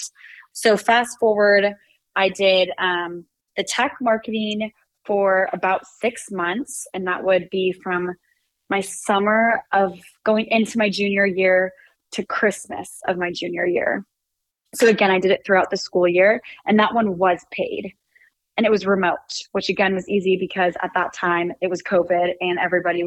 So 0.53 0.77
fast 0.77 1.17
forward, 1.19 1.65
I 2.15 2.29
did 2.29 2.69
um, 2.77 3.25
the 3.57 3.63
tech 3.63 3.97
marketing 4.01 4.71
for 5.05 5.49
about 5.53 5.85
six 5.85 6.31
months, 6.31 6.87
and 6.93 7.05
that 7.07 7.23
would 7.23 7.49
be 7.49 7.71
from 7.83 8.13
my 8.69 8.81
summer 8.81 9.61
of 9.71 9.97
going 10.23 10.47
into 10.47 10.77
my 10.77 10.89
junior 10.89 11.25
year 11.25 11.71
to 12.11 12.25
Christmas 12.25 12.99
of 13.07 13.17
my 13.17 13.31
junior 13.31 13.65
year. 13.65 14.05
So 14.73 14.87
again, 14.87 15.11
I 15.11 15.19
did 15.19 15.31
it 15.31 15.41
throughout 15.45 15.69
the 15.69 15.77
school 15.77 16.07
year, 16.07 16.41
and 16.65 16.79
that 16.79 16.93
one 16.93 17.17
was 17.17 17.45
paid. 17.51 17.93
And 18.57 18.65
it 18.65 18.71
was 18.71 18.85
remote, 18.85 19.41
which 19.51 19.69
again 19.69 19.93
was 19.93 20.07
easy 20.07 20.37
because 20.37 20.75
at 20.81 20.91
that 20.93 21.13
time 21.13 21.51
it 21.61 21.69
was 21.69 21.83
COVID 21.83 22.33
and 22.39 22.57
everybody 22.57 23.03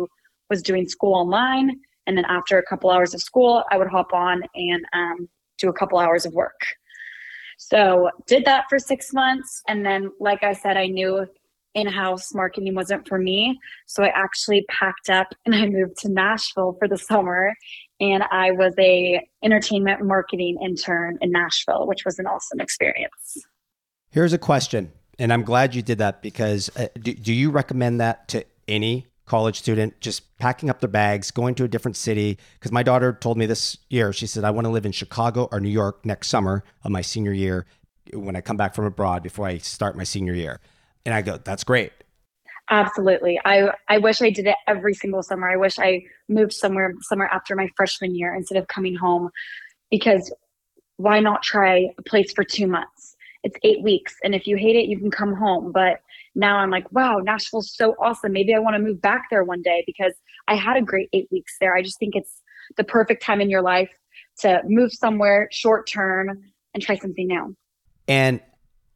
was 0.51 0.63
doing 0.63 0.87
school 0.87 1.15
online. 1.15 1.81
And 2.07 2.17
then 2.17 2.27
after 2.27 2.59
a 2.59 2.63
couple 2.63 2.91
hours 2.91 3.15
of 3.15 3.23
school, 3.23 3.65
I 3.71 3.79
would 3.79 3.89
hop 3.89 4.13
on 4.13 4.43
and 4.55 4.85
um, 4.93 5.29
do 5.59 5.69
a 5.69 5.73
couple 5.73 5.99
hours 5.99 6.27
of 6.27 6.35
work. 6.35 6.61
So 7.57 8.11
did 8.27 8.45
that 8.45 8.65
for 8.69 8.79
six 8.79 9.13
months. 9.13 9.63
And 9.69 9.85
then, 9.85 10.11
like 10.21 10.43
I 10.43 10.53
said, 10.53 10.77
I 10.77 10.87
knew 10.87 11.27
in-house 11.81 12.35
marketing 12.35 12.75
wasn't 12.75 13.07
for 13.07 13.19
me. 13.19 13.59
So 13.87 14.03
i 14.03 14.09
actually 14.09 14.65
packed 14.69 15.11
up 15.11 15.29
and 15.47 15.55
i 15.55 15.67
moved 15.67 15.99
to 15.99 16.09
nashville 16.09 16.77
for 16.79 16.89
the 16.89 16.99
summer. 16.99 17.55
And 18.01 18.23
i 18.31 18.51
was 18.51 18.75
a 18.79 19.27
entertainment 19.43 20.05
marketing 20.05 20.59
intern 20.63 21.19
in 21.21 21.31
nashville 21.33 21.87
which 21.87 22.05
was 22.05 22.19
an 22.19 22.27
awesome 22.27 22.61
experience. 22.61 23.47
Here's 24.11 24.33
a 24.33 24.39
question 24.39 24.93
and 25.19 25.33
i'm 25.33 25.43
glad 25.43 25.75
you 25.75 25.83
did 25.83 25.99
that 25.99 26.23
because 26.23 26.71
uh, 26.77 26.89
do, 27.01 27.15
do 27.15 27.33
you 27.33 27.51
recommend 27.51 28.01
that 28.01 28.29
to 28.29 28.45
any 28.67 29.07
college 29.27 29.59
student? 29.59 30.01
Just 30.01 30.29
packing 30.39 30.71
up 30.71 30.81
their 30.81 30.89
bags 30.89 31.31
going 31.31 31.55
to 31.57 31.65
a 31.65 31.69
different 31.69 31.97
city 31.97 32.39
because 32.55 32.73
my 32.73 32.83
daughter 32.83 33.13
told 33.13 33.37
me 33.37 33.47
this 33.47 33.77
year 33.91 34.13
she 34.13 34.27
said 34.27 34.45
i 34.45 34.51
want 34.51 34.65
to 34.65 34.71
live 34.71 34.87
in 34.87 34.93
chicago 34.93 35.49
or 35.51 35.61
new 35.61 35.69
york 35.69 36.05
next 36.07 36.29
summer 36.29 36.65
of 36.85 36.91
my 36.91 37.01
senior 37.01 37.33
year 37.33 37.67
when 38.13 38.37
i 38.37 38.41
come 38.41 38.57
back 38.57 38.75
from 38.75 38.85
abroad 38.85 39.23
before 39.23 39.47
i 39.47 39.59
start 39.59 39.97
my 39.97 40.05
senior 40.05 40.35
year 40.35 40.61
and 41.05 41.15
I 41.15 41.23
go, 41.23 41.39
that's 41.39 41.65
great. 41.65 41.93
Absolutely. 42.71 43.41
I, 43.45 43.71
I 43.89 43.99
wish 43.99 44.21
I 44.21 44.31
did 44.31 44.47
it 44.47 44.57
every 44.67 44.93
single 44.93 45.23
summer. 45.23 45.49
I 45.49 45.57
wish 45.57 45.79
I 45.79 46.03
moved 46.29 46.53
somewhere 46.53 46.95
somewhere 47.01 47.29
after 47.33 47.57
my 47.57 47.69
freshman 47.77 48.15
year 48.15 48.35
instead 48.35 48.59
of 48.59 48.69
coming 48.69 48.95
home 48.95 49.31
because 49.91 50.33
why 50.97 51.21
not 51.21 51.43
try 51.43 51.89
a 51.97 52.03
place 52.03 52.33
for 52.33 52.45
two 52.45 52.67
months? 52.67 53.17
It's 53.43 53.57
eight 53.63 53.83
weeks. 53.83 54.17
And 54.23 54.35
if 54.35 54.47
you 54.47 54.57
hate 54.57 54.77
it, 54.77 54.87
you 54.87 54.99
can 54.99 55.11
come 55.11 55.35
home. 55.35 55.73
But 55.73 56.01
now 56.35 56.59
I'm 56.59 56.71
like, 56.71 56.91
wow, 56.93 57.19
Nashville's 57.19 57.75
so 57.75 57.95
awesome. 58.01 58.33
Maybe 58.33 58.55
I 58.55 58.59
want 58.59 58.75
to 58.75 58.83
move 58.83 59.01
back 59.01 59.31
there 59.31 59.45
one 59.45 59.63
day 59.63 59.85
because 59.87 60.13
I 60.49 60.57
had 60.57 60.77
a 60.77 60.83
great 60.83 61.09
eight 61.13 61.29
weeks 61.31 61.57
there. 61.61 61.75
I 61.75 61.83
just 61.83 61.99
think 61.99 62.17
it's 62.17 62.43
the 62.77 62.85
perfect 62.85 63.23
time 63.23 63.41
in 63.41 63.49
your 63.49 63.63
life 63.63 63.91
to 64.41 64.61
move 64.67 64.93
somewhere 64.93 65.49
short 65.51 65.89
term 65.89 66.43
and 66.75 66.83
try 66.83 66.97
something 66.97 67.27
new. 67.27 67.57
And 68.07 68.41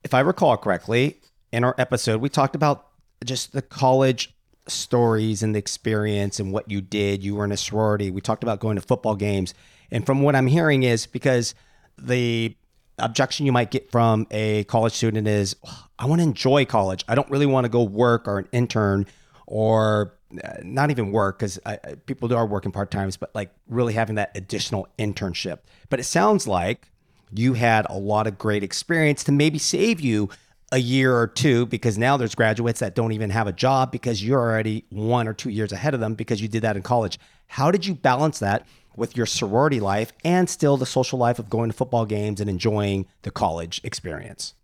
if 0.04 0.12
I 0.12 0.20
recall 0.20 0.56
correctly, 0.56 1.20
in 1.52 1.64
our 1.64 1.74
episode, 1.78 2.20
we 2.20 2.28
talked 2.28 2.54
about 2.54 2.88
just 3.24 3.52
the 3.52 3.62
college 3.62 4.34
stories 4.66 5.42
and 5.42 5.54
the 5.54 5.58
experience 5.58 6.40
and 6.40 6.52
what 6.52 6.70
you 6.70 6.80
did. 6.80 7.22
You 7.22 7.36
were 7.36 7.44
in 7.44 7.52
a 7.52 7.56
sorority. 7.56 8.10
We 8.10 8.20
talked 8.20 8.42
about 8.42 8.60
going 8.60 8.76
to 8.76 8.82
football 8.82 9.14
games. 9.14 9.54
And 9.90 10.06
from 10.06 10.22
what 10.22 10.34
I'm 10.34 10.46
hearing 10.46 10.82
is 10.82 11.06
because 11.06 11.54
the 11.98 12.56
objection 12.98 13.46
you 13.46 13.52
might 13.52 13.70
get 13.70 13.90
from 13.90 14.26
a 14.30 14.64
college 14.64 14.92
student 14.92 15.26
is 15.26 15.56
I 15.98 16.06
want 16.06 16.20
to 16.20 16.26
enjoy 16.26 16.64
college. 16.64 17.04
I 17.08 17.14
don't 17.14 17.30
really 17.30 17.46
want 17.46 17.64
to 17.64 17.68
go 17.68 17.82
work 17.82 18.26
or 18.26 18.38
an 18.38 18.48
intern 18.52 19.06
or 19.46 20.14
uh, 20.42 20.54
not 20.62 20.90
even 20.90 21.12
work 21.12 21.38
because 21.38 21.58
people 22.06 22.28
do 22.28 22.36
are 22.36 22.46
working 22.46 22.72
part 22.72 22.90
times, 22.90 23.16
but 23.16 23.34
like 23.34 23.50
really 23.68 23.92
having 23.92 24.14
that 24.14 24.30
additional 24.34 24.88
internship. 24.98 25.58
But 25.90 26.00
it 26.00 26.04
sounds 26.04 26.46
like 26.46 26.88
you 27.34 27.54
had 27.54 27.86
a 27.90 27.98
lot 27.98 28.26
of 28.26 28.38
great 28.38 28.62
experience 28.62 29.24
to 29.24 29.32
maybe 29.32 29.58
save 29.58 30.00
you 30.00 30.30
a 30.72 30.78
year 30.78 31.14
or 31.14 31.26
two 31.26 31.66
because 31.66 31.98
now 31.98 32.16
there's 32.16 32.34
graduates 32.34 32.80
that 32.80 32.94
don't 32.94 33.12
even 33.12 33.30
have 33.30 33.46
a 33.46 33.52
job 33.52 33.92
because 33.92 34.24
you're 34.24 34.40
already 34.40 34.84
one 34.88 35.28
or 35.28 35.34
two 35.34 35.50
years 35.50 35.70
ahead 35.70 35.94
of 35.94 36.00
them 36.00 36.14
because 36.14 36.40
you 36.40 36.48
did 36.48 36.62
that 36.62 36.76
in 36.76 36.82
college. 36.82 37.18
How 37.46 37.70
did 37.70 37.86
you 37.86 37.94
balance 37.94 38.38
that 38.38 38.66
with 38.96 39.16
your 39.16 39.26
sorority 39.26 39.80
life 39.80 40.12
and 40.24 40.48
still 40.48 40.76
the 40.76 40.86
social 40.86 41.18
life 41.18 41.38
of 41.38 41.50
going 41.50 41.70
to 41.70 41.76
football 41.76 42.06
games 42.06 42.40
and 42.40 42.48
enjoying 42.48 43.06
the 43.20 43.30
college 43.30 43.80
experience? 43.84 44.54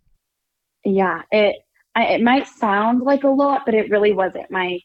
Yeah, 0.83 1.21
it 1.31 1.57
I, 1.95 2.05
it 2.05 2.23
might 2.23 2.47
sound 2.47 3.01
like 3.03 3.23
a 3.23 3.29
lot, 3.29 3.61
but 3.65 3.75
it 3.75 3.89
really 3.89 4.13
wasn't. 4.13 4.49
My 4.49 4.79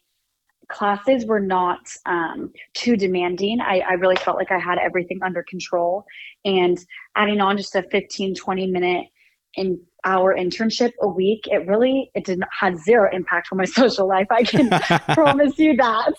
classes 0.67 1.25
were 1.25 1.39
not 1.39 1.79
um, 2.05 2.51
too 2.73 2.95
demanding. 2.97 3.61
I, 3.61 3.79
I 3.79 3.93
really 3.93 4.15
felt 4.15 4.37
like 4.37 4.51
I 4.51 4.59
had 4.59 4.77
everything 4.77 5.19
under 5.23 5.43
control. 5.43 6.05
And 6.43 6.77
adding 7.15 7.41
on 7.41 7.57
just 7.57 7.75
a 7.75 7.83
15, 7.83 8.35
20 8.35 8.67
minute 8.67 9.07
in 9.55 9.79
our 10.05 10.35
internship 10.35 10.91
a 11.01 11.07
week, 11.07 11.47
it 11.51 11.67
really 11.67 12.11
it 12.13 12.25
did 12.25 12.39
not 12.39 12.49
had 12.57 12.77
zero 12.77 13.09
impact 13.11 13.49
on 13.51 13.57
my 13.57 13.65
social 13.81 14.07
life. 14.07 14.27
I 14.31 14.43
can 14.43 14.69
promise 15.13 15.57
you 15.57 15.75
that. 15.75 16.13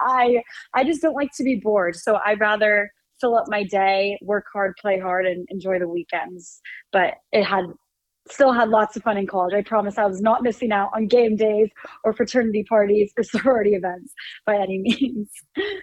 I 0.00 0.42
I 0.74 0.84
just 0.84 1.02
don't 1.02 1.14
like 1.14 1.30
to 1.36 1.44
be 1.44 1.56
bored. 1.56 1.96
So 1.96 2.18
I'd 2.24 2.40
rather 2.40 2.90
fill 3.20 3.36
up 3.36 3.44
my 3.48 3.62
day, 3.64 4.18
work 4.22 4.46
hard, 4.52 4.74
play 4.80 4.98
hard, 4.98 5.26
and 5.26 5.46
enjoy 5.50 5.78
the 5.78 5.88
weekends. 5.88 6.60
But 6.92 7.14
it 7.32 7.44
had 7.44 7.66
still 8.30 8.52
had 8.52 8.68
lots 8.68 8.96
of 8.96 9.02
fun 9.02 9.16
in 9.16 9.26
college. 9.26 9.54
I 9.54 9.62
promise 9.62 9.98
I 9.98 10.06
was 10.06 10.20
not 10.20 10.42
missing 10.42 10.72
out 10.72 10.90
on 10.94 11.06
game 11.06 11.36
days 11.36 11.68
or 12.04 12.12
fraternity 12.12 12.64
parties 12.68 13.12
or 13.16 13.22
sorority 13.22 13.74
events 13.74 14.12
by 14.46 14.56
any 14.56 14.78
means. 14.78 15.30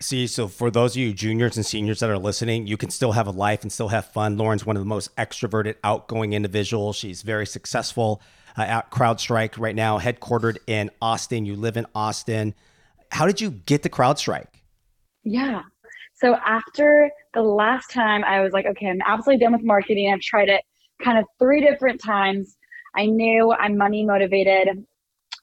See, 0.01 0.27
so 0.27 0.47
for 0.47 0.71
those 0.71 0.95
of 0.95 0.97
you 0.97 1.13
juniors 1.13 1.57
and 1.57 1.65
seniors 1.65 1.99
that 1.99 2.09
are 2.09 2.17
listening, 2.17 2.67
you 2.67 2.77
can 2.77 2.89
still 2.89 3.11
have 3.11 3.27
a 3.27 3.31
life 3.31 3.61
and 3.61 3.71
still 3.71 3.89
have 3.89 4.05
fun. 4.05 4.37
Lauren's 4.37 4.65
one 4.65 4.75
of 4.75 4.81
the 4.81 4.87
most 4.87 5.15
extroverted, 5.17 5.75
outgoing 5.83 6.33
individuals. 6.33 6.95
She's 6.95 7.21
very 7.21 7.45
successful 7.45 8.21
uh, 8.57 8.61
at 8.61 8.91
CrowdStrike 8.91 9.57
right 9.57 9.75
now, 9.75 9.99
headquartered 9.99 10.57
in 10.67 10.89
Austin. 11.01 11.45
You 11.45 11.55
live 11.55 11.77
in 11.77 11.85
Austin. 11.93 12.55
How 13.11 13.25
did 13.25 13.41
you 13.41 13.51
get 13.51 13.83
to 13.83 13.89
CrowdStrike? 13.89 14.47
Yeah. 15.23 15.61
So 16.15 16.35
after 16.35 17.09
the 17.33 17.41
last 17.41 17.91
time 17.91 18.23
I 18.23 18.41
was 18.41 18.51
like, 18.51 18.65
okay, 18.65 18.87
I'm 18.87 18.99
absolutely 19.05 19.43
done 19.43 19.53
with 19.53 19.63
marketing. 19.63 20.11
I've 20.13 20.21
tried 20.21 20.49
it 20.49 20.61
kind 21.01 21.17
of 21.17 21.25
three 21.39 21.61
different 21.61 22.01
times. 22.01 22.57
I 22.95 23.05
knew 23.05 23.51
I'm 23.51 23.77
money 23.77 24.05
motivated. 24.05 24.83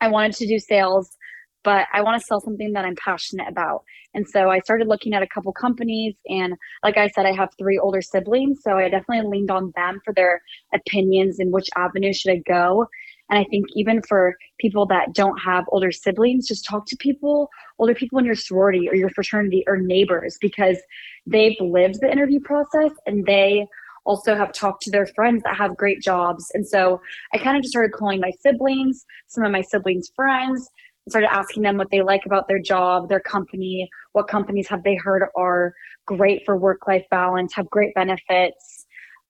I 0.01 0.09
wanted 0.09 0.35
to 0.35 0.47
do 0.47 0.59
sales, 0.59 1.17
but 1.65 1.87
I 1.93 2.03
want 2.03 2.21
to 2.21 2.27
sell 2.27 2.41
something 2.41 2.73
that 2.73 2.85
I'm 2.85 2.97
passionate 2.97 3.49
about. 3.49 3.83
And 4.15 4.27
so 4.29 4.51
I 4.51 4.61
started 4.61 4.89
looking 4.89 5.15
at 5.15 5.23
a 5.23 5.27
couple 5.27 5.53
companies. 5.53 6.15
And 6.27 6.55
like 6.83 6.97
I 6.97 7.09
said, 7.09 7.27
I 7.27 7.33
have 7.33 7.51
three 7.59 7.79
older 7.79 8.03
siblings. 8.03 8.61
So 8.63 8.79
I 8.79 8.89
definitely 8.89 9.29
leaned 9.29 9.51
on 9.51 9.73
them 9.77 10.01
for 10.05 10.15
their 10.15 10.41
opinions 10.75 11.39
and 11.39 11.53
which 11.53 11.69
avenue 11.77 12.13
should 12.13 12.33
I 12.33 12.43
go. 12.47 12.87
And 13.29 13.39
I 13.39 13.45
think 13.45 13.67
even 13.75 14.03
for 14.03 14.37
people 14.61 14.87
that 14.87 15.13
don't 15.13 15.39
have 15.39 15.65
older 15.71 15.91
siblings, 15.91 16.47
just 16.47 16.65
talk 16.65 16.87
to 16.87 16.97
people, 16.97 17.49
older 17.79 17.95
people 17.95 18.19
in 18.19 18.25
your 18.25 18.37
sorority 18.37 18.89
or 18.89 18.95
your 18.95 19.11
fraternity 19.11 19.65
or 19.67 19.77
neighbors 19.77 20.39
because 20.41 20.79
they've 21.27 21.57
lived 21.61 22.01
the 22.01 22.11
interview 22.11 22.41
process 22.41 22.93
and 23.07 23.27
they 23.27 23.67
also 24.07 24.35
have 24.35 24.53
talked 24.53 24.83
to 24.83 24.91
their 24.91 25.07
friends 25.07 25.43
that 25.43 25.57
have 25.57 25.77
great 25.77 26.01
jobs. 26.01 26.51
And 26.55 26.67
so 26.67 27.01
I 27.35 27.39
kind 27.39 27.57
of 27.57 27.63
just 27.63 27.73
started 27.73 27.93
calling 27.93 28.21
my 28.21 28.33
siblings, 28.41 29.05
some 29.27 29.45
of 29.45 29.53
my 29.53 29.61
siblings' 29.61 30.11
friends, 30.15 30.69
started 31.09 31.33
asking 31.33 31.63
them 31.63 31.77
what 31.77 31.91
they 31.91 32.03
like 32.03 32.27
about 32.27 32.49
their 32.49 32.59
job, 32.59 33.09
their 33.09 33.21
company, 33.21 33.89
what 34.13 34.29
companies 34.29 34.67
have 34.69 34.83
they 34.83 34.95
heard 34.95 35.25
are 35.37 35.75
great 36.07 36.43
for 36.45 36.57
work 36.57 36.87
life 36.87 37.05
balance, 37.11 37.55
have 37.55 37.69
great 37.71 37.95
benefits. 37.95 38.87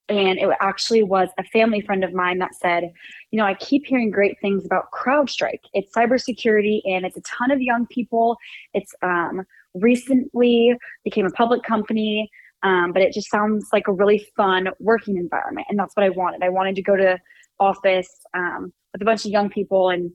And 0.09 0.39
it 0.39 0.49
actually 0.61 1.03
was 1.03 1.31
a 1.37 1.43
family 1.45 1.81
friend 1.81 2.05
of 2.05 2.13
mine 2.13 2.39
that 2.39 2.55
said, 2.55 2.93
you 3.33 3.39
know, 3.39 3.45
I 3.45 3.55
keep 3.55 3.87
hearing 3.87 4.11
great 4.11 4.37
things 4.41 4.65
about 4.65 4.93
CrowdStrike. 4.93 5.63
It's 5.75 5.93
cybersecurity 5.93 6.81
and 6.85 7.05
it's 7.05 7.17
a 7.17 7.23
ton 7.23 7.51
of 7.51 7.61
young 7.61 7.87
people. 7.89 8.37
It's 8.73 8.95
um, 9.03 9.43
recently 9.75 10.77
became 11.05 11.27
a 11.27 11.31
public 11.31 11.65
company 11.65 12.31
um, 12.63 12.93
but 12.93 13.03
it 13.03 13.13
just 13.13 13.31
sounds 13.31 13.69
like 13.73 13.89
a 13.89 13.93
really 13.93 14.27
fun 14.37 14.69
working 14.81 15.17
environment. 15.17 15.67
And 15.71 15.79
that's 15.79 15.95
what 15.95 16.05
I 16.05 16.11
wanted. 16.11 16.43
I 16.43 16.49
wanted 16.49 16.75
to 16.77 16.83
go 16.83 16.97
to 16.97 17.19
office 17.61 18.09
um, 18.35 18.73
with 18.93 19.03
a 19.03 19.05
bunch 19.05 19.25
of 19.25 19.31
young 19.31 19.49
people 19.49 19.91
and 19.91 20.11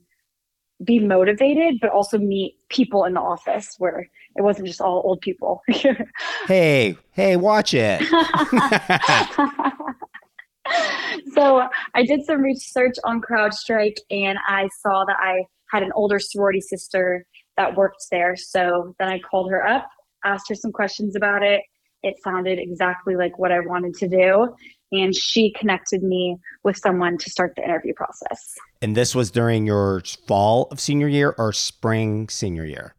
be 0.84 1.00
motivated, 1.00 1.80
but 1.80 1.92
also 1.92 2.18
meet 2.18 2.56
people 2.70 3.06
in 3.06 3.14
the 3.14 3.22
office 3.22 3.76
where 3.78 4.10
it 4.36 4.42
wasn't 4.42 4.68
just 4.68 4.82
all 4.82 5.02
old 5.06 5.22
people. 5.22 5.62
hey, 6.48 6.98
hey, 7.12 7.38
watch 7.38 7.74
it. 7.76 8.02
so 11.34 11.68
I 11.94 12.04
did 12.04 12.26
some 12.26 12.42
research 12.42 12.96
on 13.04 13.22
CrowdStrike 13.22 13.98
and 14.10 14.40
I 14.48 14.68
saw 14.82 15.06
that 15.06 15.18
I 15.20 15.46
had 15.72 15.84
an 15.84 15.92
older 15.96 16.18
sorority 16.20 16.62
sister 16.62 17.26
that 17.58 17.76
worked 17.76 18.06
there. 18.12 18.36
So 18.36 18.96
then 19.00 19.10
I 19.10 19.20
called 19.20 19.52
her 19.52 19.66
up, 19.66 19.88
asked 20.26 20.50
her 20.50 20.56
some 20.56 20.72
questions 20.72 21.16
about 21.16 21.44
it, 21.44 21.62
it 22.04 22.16
sounded 22.24 22.60
exactly 22.60 23.16
like 23.16 23.38
what 23.38 23.52
I 23.52 23.60
wanted 23.60 23.94
to 23.96 24.08
do. 24.08 24.56
And 24.92 25.16
she 25.16 25.54
connected 25.54 26.04
me 26.04 26.38
with 26.64 26.78
someone 26.78 27.18
to 27.18 27.30
start 27.30 27.54
the 27.56 27.64
interview 27.64 27.94
process. 27.94 28.56
And 28.82 28.96
this 28.96 29.16
was 29.16 29.32
during 29.32 29.66
your 29.66 30.02
fall 30.28 30.68
of 30.72 30.80
senior 30.80 31.08
year 31.08 31.34
or 31.38 31.54
spring 31.54 32.28
senior 32.28 32.66
year? 32.66 32.96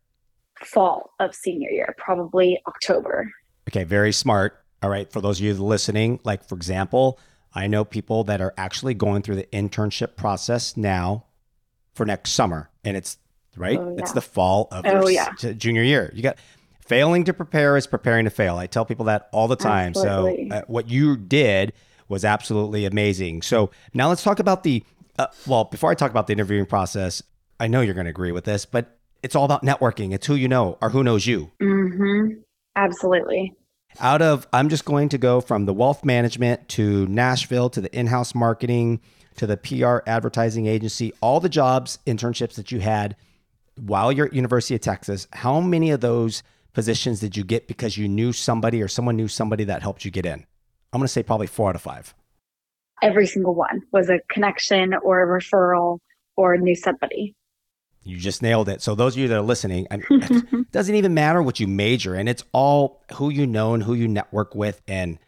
Fall 0.64 1.10
of 1.20 1.34
senior 1.34 1.70
year, 1.70 1.94
probably 1.98 2.58
October. 2.66 3.30
Okay, 3.68 3.84
very 3.84 4.12
smart. 4.12 4.64
All 4.82 4.90
right, 4.90 5.12
for 5.12 5.20
those 5.20 5.38
of 5.38 5.44
you 5.44 5.54
listening, 5.54 6.18
like 6.24 6.48
for 6.48 6.54
example, 6.54 7.18
I 7.54 7.66
know 7.66 7.84
people 7.84 8.24
that 8.24 8.40
are 8.40 8.54
actually 8.56 8.94
going 8.94 9.22
through 9.22 9.36
the 9.36 9.48
internship 9.52 10.16
process 10.16 10.76
now 10.76 11.26
for 11.94 12.06
next 12.06 12.32
summer, 12.32 12.70
and 12.84 12.96
it's 12.96 13.18
right. 13.56 13.78
Oh, 13.78 13.90
yeah. 13.90 13.98
It's 13.98 14.12
the 14.12 14.22
fall 14.22 14.68
of 14.72 14.84
oh, 14.86 15.08
yeah. 15.08 15.32
junior 15.34 15.82
year. 15.82 16.10
You 16.14 16.22
got 16.22 16.38
failing 16.86 17.24
to 17.24 17.32
prepare 17.32 17.76
is 17.76 17.86
preparing 17.86 18.24
to 18.24 18.30
fail. 18.30 18.56
I 18.56 18.66
tell 18.66 18.84
people 18.84 19.06
that 19.06 19.28
all 19.32 19.48
the 19.48 19.56
time. 19.56 19.88
Absolutely. 19.88 20.48
So 20.50 20.56
uh, 20.56 20.62
what 20.66 20.88
you 20.88 21.16
did 21.16 21.72
was 22.08 22.24
absolutely 22.24 22.84
amazing. 22.84 23.42
So 23.42 23.70
now 23.94 24.08
let's 24.08 24.22
talk 24.22 24.38
about 24.38 24.62
the 24.62 24.84
uh, 25.18 25.26
well, 25.46 25.64
before 25.64 25.90
I 25.90 25.94
talk 25.94 26.10
about 26.10 26.26
the 26.26 26.32
interviewing 26.32 26.66
process, 26.66 27.22
I 27.60 27.66
know 27.66 27.80
you're 27.80 27.94
going 27.94 28.06
to 28.06 28.10
agree 28.10 28.32
with 28.32 28.44
this, 28.44 28.64
but 28.64 28.98
it's 29.22 29.36
all 29.36 29.44
about 29.44 29.62
networking. 29.62 30.12
It's 30.12 30.26
who 30.26 30.34
you 30.34 30.48
know 30.48 30.78
or 30.80 30.90
who 30.90 31.04
knows 31.04 31.26
you. 31.26 31.50
Mm-hmm. 31.60 32.40
Absolutely. 32.76 33.52
Out 34.00 34.22
of, 34.22 34.46
I'm 34.52 34.70
just 34.70 34.84
going 34.86 35.10
to 35.10 35.18
go 35.18 35.40
from 35.42 35.66
the 35.66 35.74
wealth 35.74 36.04
management 36.04 36.68
to 36.70 37.06
Nashville 37.08 37.68
to 37.70 37.80
the 37.82 37.94
in 37.96 38.06
house 38.06 38.34
marketing 38.34 39.00
to 39.36 39.46
the 39.46 39.56
PR 39.56 39.98
advertising 40.10 40.66
agency, 40.66 41.12
all 41.20 41.40
the 41.40 41.48
jobs, 41.48 41.98
internships 42.06 42.54
that 42.54 42.72
you 42.72 42.80
had 42.80 43.16
while 43.76 44.12
you're 44.12 44.26
at 44.26 44.32
University 44.32 44.74
of 44.74 44.80
Texas. 44.80 45.26
How 45.32 45.60
many 45.60 45.90
of 45.90 46.00
those 46.00 46.42
positions 46.72 47.20
did 47.20 47.36
you 47.36 47.44
get 47.44 47.68
because 47.68 47.96
you 47.96 48.08
knew 48.08 48.32
somebody 48.32 48.82
or 48.82 48.88
someone 48.88 49.16
knew 49.16 49.28
somebody 49.28 49.64
that 49.64 49.82
helped 49.82 50.04
you 50.04 50.10
get 50.10 50.26
in? 50.26 50.46
I'm 50.92 51.00
going 51.00 51.04
to 51.04 51.08
say 51.08 51.22
probably 51.22 51.46
four 51.46 51.68
out 51.68 51.74
of 51.74 51.82
five. 51.82 52.14
Every 53.02 53.26
single 53.26 53.54
one 53.54 53.80
was 53.92 54.08
a 54.08 54.20
connection 54.30 54.94
or 55.02 55.22
a 55.22 55.40
referral 55.40 55.98
or 56.36 56.56
knew 56.56 56.76
somebody. 56.76 57.34
You 58.04 58.16
just 58.16 58.42
nailed 58.42 58.68
it. 58.68 58.82
So 58.82 58.94
those 58.94 59.14
of 59.14 59.20
you 59.20 59.28
that 59.28 59.38
are 59.38 59.42
listening, 59.42 59.86
it 59.90 60.72
doesn't 60.72 60.94
even 60.94 61.14
matter 61.14 61.42
what 61.42 61.60
you 61.60 61.66
major 61.66 62.14
in. 62.14 62.28
It's 62.28 62.44
all 62.52 63.02
who 63.14 63.30
you 63.30 63.46
know 63.46 63.74
and 63.74 63.82
who 63.82 63.94
you 63.94 64.08
network 64.08 64.54
with 64.54 64.82
and 64.88 65.18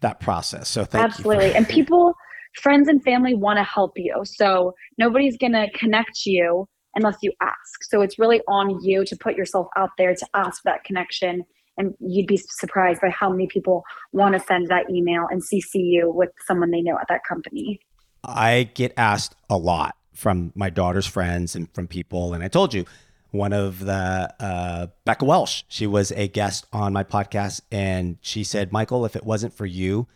that 0.00 0.20
process. 0.20 0.68
So 0.68 0.84
thank 0.84 1.02
you. 1.02 1.06
Absolutely. 1.06 1.54
and 1.54 1.68
people, 1.68 2.14
friends 2.54 2.88
and 2.88 3.02
family 3.02 3.34
want 3.34 3.58
to 3.58 3.64
help 3.64 3.92
you. 3.96 4.22
So 4.24 4.74
nobody's 4.98 5.36
going 5.36 5.52
to 5.52 5.68
connect 5.74 6.26
you 6.26 6.66
unless 6.94 7.16
you 7.22 7.32
ask. 7.40 7.84
So 7.84 8.02
it's 8.02 8.18
really 8.18 8.40
on 8.48 8.82
you 8.82 9.04
to 9.04 9.16
put 9.16 9.36
yourself 9.36 9.68
out 9.76 9.90
there 9.98 10.14
to 10.14 10.26
ask 10.34 10.62
that 10.64 10.84
connection 10.84 11.44
And 11.76 11.94
you'd 12.00 12.26
be 12.26 12.36
surprised 12.36 13.00
by 13.00 13.10
how 13.10 13.30
many 13.30 13.46
people 13.46 13.84
want 14.12 14.34
to 14.34 14.40
send 14.40 14.68
that 14.68 14.90
email 14.90 15.26
and 15.30 15.42
CC 15.42 15.74
you 15.74 16.10
with 16.10 16.30
someone 16.46 16.70
they 16.70 16.82
know 16.82 16.98
at 16.98 17.06
that 17.08 17.24
company. 17.24 17.80
I 18.24 18.70
get 18.74 18.92
asked 18.96 19.34
a 19.48 19.56
lot 19.56 19.96
from 20.12 20.52
my 20.54 20.68
daughter's 20.68 21.06
friends 21.06 21.56
and 21.56 21.72
from 21.72 21.86
people. 21.86 22.34
And 22.34 22.44
I 22.44 22.48
told 22.48 22.74
you, 22.74 22.84
one 23.30 23.52
of 23.52 23.78
the 23.80 24.34
uh, 24.40 24.88
Becca 25.04 25.24
Welsh, 25.24 25.62
she 25.68 25.86
was 25.86 26.10
a 26.12 26.28
guest 26.28 26.66
on 26.72 26.92
my 26.92 27.04
podcast, 27.04 27.60
and 27.70 28.18
she 28.20 28.42
said, 28.42 28.72
Michael, 28.72 29.04
if 29.04 29.14
it 29.14 29.24
wasn't 29.24 29.54
for 29.54 29.66
you 29.66 30.08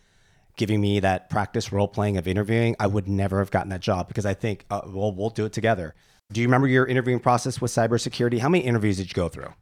giving 0.57 0.79
me 0.79 0.99
that 0.99 1.29
practice 1.29 1.71
role 1.71 1.87
playing 1.87 2.17
of 2.17 2.27
interviewing, 2.27 2.75
I 2.79 2.87
would 2.87 3.07
never 3.07 3.39
have 3.39 3.51
gotten 3.51 3.69
that 3.69 3.81
job 3.81 4.07
because 4.07 4.25
I 4.25 4.33
think, 4.33 4.65
uh, 4.69 4.81
well, 4.85 5.13
we'll 5.13 5.29
do 5.29 5.45
it 5.45 5.53
together. 5.53 5.95
Do 6.31 6.41
you 6.41 6.47
remember 6.47 6.67
your 6.67 6.85
interviewing 6.85 7.19
process 7.19 7.61
with 7.61 7.71
cybersecurity? 7.71 8.39
How 8.39 8.49
many 8.49 8.63
interviews 8.63 8.97
did 8.97 9.07
you 9.07 9.13
go 9.13 9.29
through? 9.29 9.53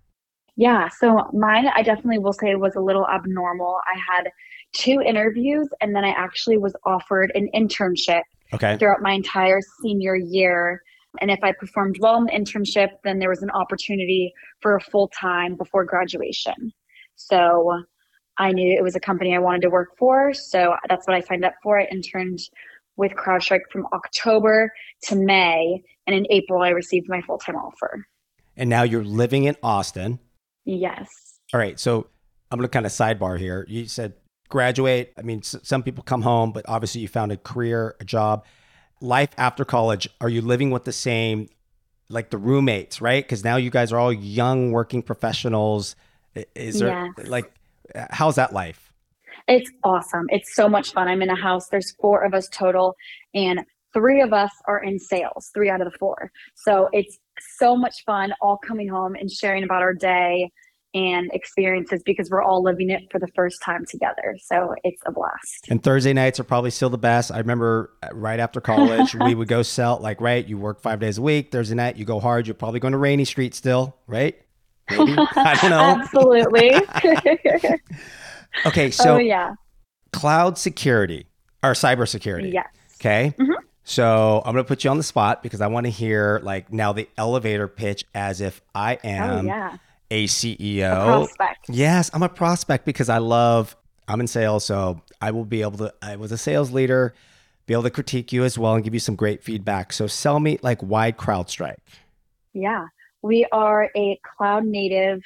Yeah, 0.55 0.88
so 0.88 1.29
mine, 1.34 1.67
I 1.75 1.82
definitely 1.82 2.20
will 2.20 2.34
say 2.34 2.53
was 2.55 2.75
a 2.75 2.79
little 2.79 3.08
abnormal. 3.08 3.79
I 3.86 3.98
had 3.98 4.32
two 4.72 5.01
interviews, 5.01 5.67
and 5.82 5.96
then 5.96 6.05
I 6.05 6.10
actually 6.10 6.58
was 6.58 6.75
offered 6.86 7.32
an 7.36 7.50
internship 7.55 8.22
okay. 8.53 8.77
throughout 8.77 9.01
my 9.01 9.13
entire 9.13 9.60
senior 9.82 10.15
year. 10.15 10.82
And 11.22 11.29
if 11.29 11.43
I 11.43 11.51
performed 11.51 11.98
well 12.00 12.17
in 12.17 12.25
the 12.25 12.32
internship, 12.32 12.89
then 13.03 13.20
there 13.20 13.29
was 13.29 13.43
an 13.43 13.50
opportunity 13.51 14.32
for 14.62 14.75
a 14.75 14.82
full 14.82 15.10
time 15.10 15.55
before 15.55 15.86
graduation. 15.86 16.72
So 17.15 17.84
I 18.38 18.51
knew 18.51 18.75
it 18.75 18.84
was 18.84 18.96
a 18.96 19.00
company 19.00 19.36
I 19.36 19.39
wanted 19.39 19.62
to 19.63 19.70
work 19.70 19.89
for. 19.98 20.34
So 20.34 20.75
that's 20.89 21.08
what 21.08 21.15
I 21.15 21.20
signed 21.20 21.46
up 21.46 21.53
for. 21.62 21.79
I 21.79 21.86
interned 21.86 22.39
with 22.96 23.14
CrowdStrike 23.14 23.70
from 23.72 23.86
October 23.94 24.72
to 25.04 25.16
May. 25.16 25.84
And 26.06 26.16
in 26.16 26.26
April, 26.30 26.62
I 26.62 26.70
received 26.70 27.08
my 27.10 27.22
full 27.22 27.38
time 27.38 27.56
offer. 27.56 28.06
And 28.56 28.70
now 28.70 28.84
you're 28.84 29.04
living 29.04 29.46
in 29.46 29.56
Austin. 29.64 30.20
Yes. 30.66 31.10
All 31.54 31.60
right. 31.60 31.80
So 31.80 32.08
I'm 32.52 32.60
going 32.60 32.68
to 32.68 32.72
kind 32.72 32.86
of 32.86 32.92
sidebar 32.92 33.40
here. 33.40 33.66
You 33.68 33.88
said 33.88 34.14
graduate. 34.50 35.14
I 35.18 35.24
mean, 35.24 35.40
s- 35.40 35.56
some 35.64 35.82
people 35.82 36.04
come 36.04 36.22
home, 36.22 36.52
but 36.52 36.66
obviously 36.68 37.02
you 37.02 37.08
found 37.08 37.32
a 37.32 37.38
career, 37.38 37.96
a 38.00 38.06
job. 38.06 38.46
Life 39.02 39.32
after 39.38 39.66
college, 39.66 40.08
are 40.22 40.30
you 40.30 40.42
living 40.42 40.70
with 40.70 40.84
the 40.84 40.92
same, 40.94 41.50
like 42.10 42.30
the 42.30 42.38
roommates, 42.38 43.02
right? 43.02 43.24
Because 43.24 43.44
now 43.44 43.58
you 43.58 43.70
guys 43.70 43.92
are 43.92 44.00
all 44.00 44.14
young 44.14 44.72
working 44.72 45.02
professionals. 45.02 45.96
Is 46.56 46.80
there 46.80 47.12
yes. 47.18 47.28
like, 47.28 47.52
how's 48.12 48.36
that 48.36 48.54
life? 48.54 48.93
It's 49.48 49.70
awesome. 49.84 50.26
It's 50.30 50.56
so 50.56 50.70
much 50.70 50.94
fun. 50.94 51.08
I'm 51.08 51.22
in 51.22 51.30
a 51.30 51.36
house, 51.36 51.68
there's 51.70 51.94
four 52.02 52.24
of 52.24 52.34
us 52.34 52.48
total, 52.50 52.96
and 53.34 53.62
three 53.94 54.22
of 54.22 54.34
us 54.34 54.52
are 54.68 54.82
in 54.84 55.00
sales, 55.00 55.52
three 55.54 55.70
out 55.70 55.82
of 55.82 55.92
the 55.92 55.98
four. 55.98 56.32
So 56.56 56.90
it's 56.92 57.18
so 57.58 57.76
much 57.76 58.04
fun 58.06 58.34
all 58.42 58.58
coming 58.66 58.88
home 58.88 59.16
and 59.16 59.30
sharing 59.30 59.64
about 59.64 59.82
our 59.82 59.94
day 59.94 60.50
and 60.96 61.32
experiences 61.34 62.02
because 62.06 62.30
we're 62.30 62.44
all 62.44 62.62
living 62.62 62.90
it 62.90 63.02
for 63.12 63.20
the 63.20 63.28
first 63.36 63.62
time 63.64 63.84
together. 63.90 64.36
So 64.46 64.76
it's 64.84 65.02
a 65.06 65.12
blast. 65.12 65.68
And 65.70 65.82
Thursday 65.82 66.14
nights 66.14 66.40
are 66.40 66.44
probably 66.44 66.70
still 66.70 66.90
the 66.90 67.00
best. 67.00 67.32
I 67.32 67.40
remember 67.40 67.92
uh, 68.04 68.10
right 68.14 68.40
after 68.40 68.62
college, 68.62 69.16
we 69.16 69.34
would 69.36 69.48
go 69.48 69.64
sell, 69.64 69.98
like, 70.00 70.22
right, 70.22 70.46
you 70.46 70.58
work 70.58 70.82
five 70.82 71.00
days 71.00 71.18
a 71.18 71.22
week. 71.22 71.52
Thursday 71.52 71.76
night, 71.76 71.98
you 71.98 72.06
go 72.06 72.20
hard. 72.20 72.46
You're 72.46 72.54
probably 72.54 72.80
going 72.80 72.92
to 72.92 73.00
Rainey 73.00 73.26
Street 73.26 73.56
still, 73.56 73.98
right? 74.06 74.40
Maybe. 74.90 75.16
I 75.36 75.58
don't 75.62 75.72
know. 75.72 76.02
Absolutely. 76.02 76.74
okay. 78.65 78.89
So, 78.91 79.15
oh, 79.15 79.17
yeah. 79.17 79.53
cloud 80.12 80.57
security 80.57 81.25
or 81.63 81.72
cybersecurity. 81.74 82.53
Yes. 82.53 82.67
Okay. 82.95 83.33
Mhm. 83.38 83.53
So 83.86 84.41
I'm 84.45 84.53
going 84.53 84.63
to 84.63 84.67
put 84.67 84.83
you 84.86 84.89
on 84.91 84.98
the 84.98 85.03
spot 85.03 85.43
because 85.43 85.60
I 85.60 85.67
want 85.67 85.86
to 85.86 85.89
hear 85.89 86.39
like 86.43 86.72
now 86.72 86.93
the 86.93 87.10
elevator 87.17 87.67
pitch 87.67 88.05
as 88.15 88.39
if 88.39 88.62
I 88.74 88.95
Oh, 89.03 89.07
am 89.10 89.48
yeah. 89.48 89.77
a 90.10 90.24
A 90.24 90.27
CEO. 90.27 91.05
prospect. 91.05 91.65
Yes, 91.67 92.10
I'm 92.13 92.24
a 92.24 92.29
prospect 92.29 92.86
because 92.86 93.10
I 93.10 93.17
love, 93.17 93.75
I'm 94.07 94.22
in 94.22 94.27
sales. 94.27 94.63
So 94.63 95.01
I 95.19 95.31
will 95.31 95.43
be 95.43 95.62
able 95.63 95.77
to, 95.79 95.93
I 96.01 96.15
was 96.15 96.31
a 96.31 96.38
sales 96.38 96.72
leader, 96.72 97.13
be 97.65 97.74
able 97.74 97.83
to 97.83 97.89
critique 97.89 98.31
you 98.31 98.46
as 98.46 98.57
well 98.57 98.75
and 98.75 98.83
give 98.85 98.94
you 98.94 99.01
some 99.01 99.16
great 99.16 99.44
feedback. 99.44 99.92
So 99.92 100.07
sell 100.07 100.39
me 100.39 100.59
like 100.61 100.79
why 100.81 101.11
CrowdStrike? 101.11 101.75
Yeah. 102.53 102.85
We 103.22 103.46
are 103.51 103.89
a 103.98 104.18
cloud 104.37 104.66
native 104.66 105.24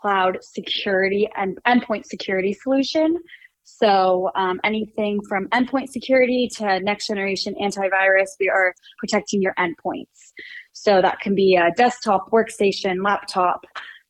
cloud 0.00 0.38
security 0.42 1.28
and 1.36 1.58
endpoint 1.66 2.06
security 2.06 2.52
solution. 2.52 3.16
So 3.64 4.30
um, 4.34 4.60
anything 4.64 5.20
from 5.28 5.46
endpoint 5.48 5.88
security 5.90 6.48
to 6.56 6.80
next 6.80 7.06
generation 7.06 7.54
antivirus, 7.60 8.28
we 8.40 8.48
are 8.48 8.74
protecting 8.98 9.42
your 9.42 9.54
endpoints. 9.58 10.32
So 10.72 11.02
that 11.02 11.20
can 11.20 11.34
be 11.34 11.54
a 11.56 11.70
desktop, 11.76 12.30
workstation, 12.30 13.04
laptop. 13.04 13.64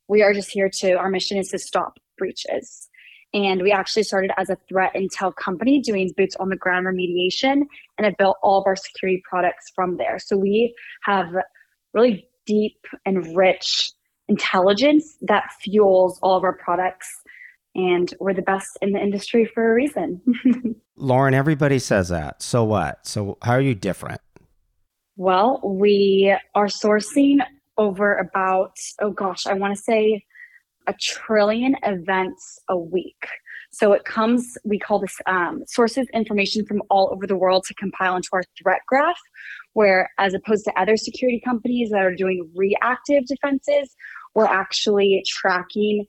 We 0.07 0.23
are 0.23 0.33
just 0.33 0.51
here 0.51 0.71
to, 0.75 0.93
our 0.93 1.11
mission 1.11 1.39
is 1.39 1.49
to 1.49 1.59
stop 1.59 1.99
breaches. 2.17 2.89
And 3.35 3.61
we 3.61 3.73
actually 3.73 4.05
started 4.05 4.31
as 4.39 4.49
a 4.49 4.57
threat 4.69 4.95
intel 4.95 5.35
company 5.35 5.81
doing 5.81 6.11
boots 6.17 6.37
on 6.37 6.49
the 6.49 6.57
ground 6.57 6.87
remediation 6.87 7.63
and 7.99 8.05
have 8.05 8.17
built 8.17 8.39
all 8.43 8.61
of 8.61 8.67
our 8.67 8.77
security 8.77 9.23
products 9.29 9.67
from 9.75 9.97
there. 9.97 10.19
So 10.19 10.37
we 10.37 10.75
have 11.03 11.27
really 11.93 12.29
deep 12.47 12.79
and 13.05 13.37
rich 13.37 13.91
intelligence 14.29 15.17
that 15.23 15.45
fuels 15.61 16.19
all 16.23 16.37
of 16.37 16.45
our 16.45 16.57
products. 16.57 17.09
And 17.75 18.13
we're 18.19 18.35
the 18.35 18.43
best 18.43 18.79
in 18.83 18.93
the 18.93 19.01
industry 19.01 19.45
for 19.55 19.71
a 19.71 19.75
reason. 19.75 20.21
Lauren, 20.97 21.35
everybody 21.35 21.79
says 21.79 22.09
that. 22.09 22.43
So 22.43 22.65
what? 22.65 23.07
So 23.07 23.39
how 23.43 23.53
are 23.53 23.61
you 23.61 23.75
different? 23.75 24.21
well, 25.19 25.61
we 25.65 26.35
are 26.55 26.69
sourcing 26.69 27.39
over 27.77 28.17
about, 28.17 28.77
oh 29.03 29.11
gosh, 29.11 29.47
I 29.47 29.53
want 29.55 29.77
to 29.77 29.83
say 29.83 30.25
a 30.87 30.95
trillion 30.95 31.75
events 31.83 32.61
a 32.69 32.79
week. 32.79 33.27
So 33.73 33.93
it 33.93 34.05
comes, 34.05 34.57
we 34.65 34.79
call 34.79 35.01
this 35.01 35.17
um, 35.27 35.65
sources 35.67 36.07
information 36.15 36.65
from 36.65 36.83
all 36.89 37.11
over 37.13 37.27
the 37.27 37.37
world 37.37 37.65
to 37.67 37.75
compile 37.75 38.15
into 38.15 38.29
our 38.33 38.45
threat 38.63 38.81
graph, 38.87 39.19
where 39.73 40.09
as 40.19 40.35
opposed 40.35 40.65
to 40.67 40.81
other 40.81 40.97
security 40.97 41.43
companies 41.45 41.91
that 41.91 42.01
are 42.01 42.15
doing 42.15 42.49
reactive 42.55 43.27
defenses, 43.27 43.95
we're 44.35 44.47
actually 44.47 45.23
tracking 45.27 46.07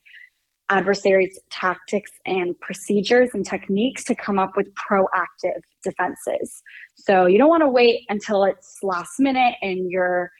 adversaries' 0.69 1.39
tactics 1.49 2.11
and 2.25 2.59
procedures 2.59 3.31
and 3.33 3.45
techniques 3.45 4.03
to 4.03 4.15
come 4.15 4.37
up 4.37 4.51
with 4.55 4.67
proactive 4.75 5.61
defenses. 5.83 6.61
So 6.95 7.25
you 7.25 7.37
don't 7.37 7.49
want 7.49 7.63
to 7.63 7.69
wait 7.69 8.05
until 8.09 8.43
it's 8.43 8.77
last 8.83 9.19
minute 9.19 9.55
and 9.61 9.89
your 9.89 10.31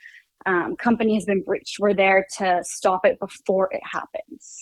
um, 0.45 0.75
company 0.75 1.15
has 1.15 1.25
been 1.25 1.41
breached. 1.41 1.79
We're 1.79 1.95
there 1.95 2.27
to 2.37 2.61
stop 2.63 3.05
it 3.05 3.19
before 3.19 3.69
it 3.71 3.81
happens. 3.83 4.57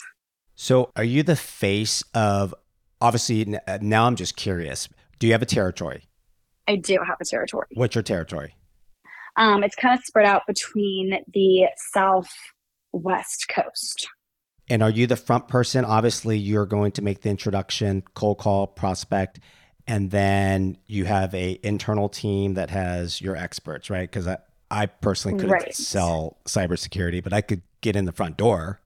So 0.56 0.92
are 0.96 1.04
you 1.04 1.22
the 1.22 1.36
face 1.36 2.04
of, 2.14 2.56
obviously, 3.02 3.58
uh, 3.68 3.78
now 3.82 4.06
I'm 4.06 4.16
just 4.16 4.36
curious. 4.38 4.88
Do 5.20 5.28
you 5.28 5.34
have 5.34 5.42
a 5.42 5.48
territory? 5.48 6.04
I 6.68 6.78
do 6.78 6.98
have 7.06 7.18
a 7.22 7.26
territory. 7.26 7.68
What's 7.74 7.96
your 7.96 8.04
territory? 8.04 8.56
Um, 9.36 9.64
it's 9.64 9.76
kind 9.76 9.98
of 9.98 10.04
spread 10.04 10.26
out 10.26 10.44
between 10.48 11.20
the 11.34 11.68
southwest 12.94 13.48
coast. 13.50 14.08
And 14.70 14.84
are 14.84 14.90
you 14.90 15.08
the 15.08 15.16
front 15.16 15.48
person? 15.48 15.86
Obviously, 15.86 16.38
you're 16.38 16.66
going 16.66 16.92
to 16.94 17.02
make 17.02 17.22
the 17.22 17.30
introduction, 17.30 18.04
cold 18.16 18.38
call, 18.40 18.68
prospect, 18.68 19.40
and 19.88 20.12
then 20.12 20.78
you 20.88 21.06
have 21.06 21.34
a 21.34 21.58
internal 21.64 22.10
team 22.10 22.56
that 22.56 22.70
has 22.70 23.22
your 23.22 23.38
experts, 23.38 23.90
right? 23.90 24.10
Because 24.10 24.28
I, 24.28 24.38
I 24.70 24.88
personally 24.88 25.38
couldn't 25.38 25.54
Right. 25.54 25.74
sell 25.74 26.38
cybersecurity, 26.46 27.24
but 27.24 27.32
I 27.32 27.40
could 27.40 27.62
get 27.80 27.96
in 27.96 28.04
the 28.04 28.12
front 28.12 28.36
door. 28.36 28.82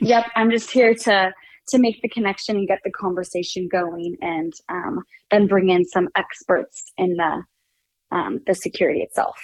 yep, 0.00 0.26
I'm 0.34 0.50
just 0.50 0.70
here 0.70 0.94
to 0.94 1.32
to 1.68 1.78
make 1.78 2.00
the 2.00 2.08
connection 2.08 2.56
and 2.56 2.68
get 2.68 2.78
the 2.84 2.92
conversation 2.92 3.68
going, 3.70 4.16
and 4.20 4.52
um, 4.68 5.02
then 5.30 5.46
bring 5.46 5.68
in 5.70 5.84
some 5.84 6.08
experts 6.16 6.92
in 6.98 7.14
the 7.14 7.42
um, 8.10 8.40
the 8.46 8.54
security 8.54 9.00
itself. 9.00 9.36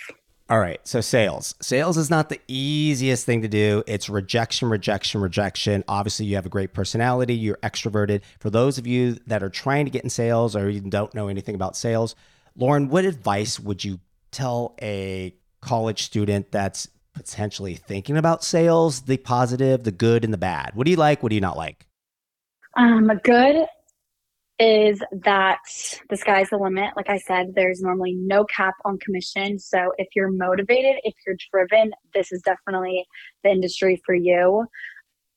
All 0.53 0.61
right. 0.61 0.87
So 0.87 1.01
sales. 1.01 1.55
Sales 1.63 1.97
is 1.97 2.11
not 2.11 2.29
the 2.29 2.39
easiest 2.47 3.25
thing 3.25 3.41
to 3.41 3.49
do. 3.49 3.83
It's 3.87 4.11
rejection, 4.11 4.69
rejection, 4.69 5.23
rejection. 5.23 5.83
Obviously, 5.89 6.27
you 6.27 6.35
have 6.35 6.45
a 6.45 6.51
great 6.51 6.75
personality. 6.75 7.35
You're 7.35 7.57
extroverted. 7.63 8.21
For 8.39 8.51
those 8.51 8.77
of 8.77 8.87
you 8.87 9.17
that 9.29 9.43
are 9.43 9.49
trying 9.49 9.87
to 9.87 9.91
get 9.91 10.05
in 10.05 10.11
sales 10.11 10.55
or 10.55 10.69
even 10.69 10.91
don't 10.91 11.15
know 11.15 11.29
anything 11.29 11.55
about 11.55 11.75
sales, 11.75 12.15
Lauren, 12.55 12.91
what 12.91 13.07
advice 13.07 13.59
would 13.59 13.83
you 13.83 13.99
tell 14.31 14.77
a 14.83 15.35
college 15.63 16.03
student 16.03 16.53
that's 16.53 16.87
potentially 17.15 17.75
thinking 17.75 18.19
about 18.19 18.45
sales, 18.45 19.01
the 19.01 19.17
positive, 19.17 19.85
the 19.85 19.91
good, 19.91 20.23
and 20.23 20.35
the 20.35 20.39
bad? 20.39 20.73
What 20.75 20.85
do 20.85 20.91
you 20.91 20.99
like? 20.99 21.23
What 21.23 21.31
do 21.31 21.35
you 21.35 21.41
not 21.41 21.57
like? 21.57 21.87
Um, 22.77 23.11
good 23.25 23.65
is 24.63 25.03
that 25.25 25.59
the 26.09 26.17
sky's 26.17 26.51
the 26.51 26.57
limit. 26.57 26.91
Like 26.97 27.11
I 27.11 27.19
said, 27.19 27.55
there's 27.57 27.81
normally 27.81 28.15
no 28.15 28.45
cap 28.45 28.75
on 28.85 28.97
commission. 28.99 29.59
So 29.59 29.93
if 29.99 30.07
you're 30.15 30.31
motivated, 30.31 31.01
if 31.03 31.15
you're 31.27 31.37
driven, 31.51 31.93
this 32.15 32.31
is 32.31 32.43
definitely 32.43 33.05
the 33.43 33.51
industry 33.51 34.01
for 34.07 34.15
you. 34.15 34.65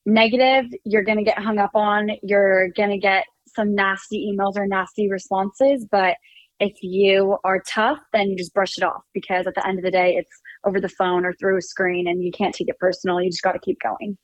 Negative, 0.06 0.66
you're 0.84 1.04
going 1.04 1.18
to 1.18 1.24
get 1.24 1.40
hung 1.40 1.58
up 1.58 1.72
on. 1.74 2.12
You're 2.22 2.70
going 2.70 2.92
to 2.92 3.00
get 3.00 3.26
some 3.48 3.74
nasty 3.74 4.32
emails 4.32 4.58
or 4.58 4.68
nasty 4.68 5.10
responses. 5.10 5.88
But 5.90 6.18
if 6.60 6.74
you 6.84 7.38
are 7.44 7.64
tough, 7.68 7.98
then 8.14 8.30
you 8.30 8.38
just 8.38 8.54
brush 8.54 8.78
it 8.78 8.84
off 8.84 9.02
because 9.12 9.48
at 9.48 9.56
the 9.56 9.68
end 9.68 9.80
of 9.80 9.84
the 9.84 9.92
day, 9.92 10.18
it's 10.18 10.42
over 10.68 10.80
the 10.80 10.88
phone 10.88 11.26
or 11.26 11.34
through 11.34 11.58
a 11.58 11.64
screen 11.64 12.08
and 12.08 12.24
you 12.24 12.32
can't 12.32 12.54
take 12.54 12.70
it 12.70 12.78
personal. 12.78 13.20
You 13.20 13.32
just 13.32 13.42
got 13.42 13.54
to 13.54 13.60
keep 13.60 13.80
going. 13.82 14.20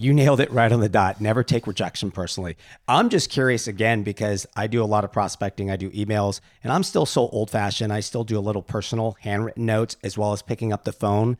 You 0.00 0.14
nailed 0.14 0.38
it 0.38 0.52
right 0.52 0.70
on 0.70 0.78
the 0.78 0.88
dot. 0.88 1.20
Never 1.20 1.42
take 1.42 1.66
rejection 1.66 2.12
personally. 2.12 2.56
I'm 2.86 3.08
just 3.08 3.30
curious 3.30 3.66
again 3.66 4.04
because 4.04 4.46
I 4.54 4.68
do 4.68 4.80
a 4.80 4.86
lot 4.86 5.02
of 5.02 5.10
prospecting, 5.10 5.72
I 5.72 5.76
do 5.76 5.90
emails, 5.90 6.38
and 6.62 6.72
I'm 6.72 6.84
still 6.84 7.04
so 7.04 7.28
old 7.30 7.50
fashioned. 7.50 7.92
I 7.92 7.98
still 7.98 8.22
do 8.22 8.38
a 8.38 8.40
little 8.40 8.62
personal 8.62 9.16
handwritten 9.22 9.66
notes 9.66 9.96
as 10.04 10.16
well 10.16 10.32
as 10.32 10.40
picking 10.40 10.72
up 10.72 10.84
the 10.84 10.92
phone. 10.92 11.36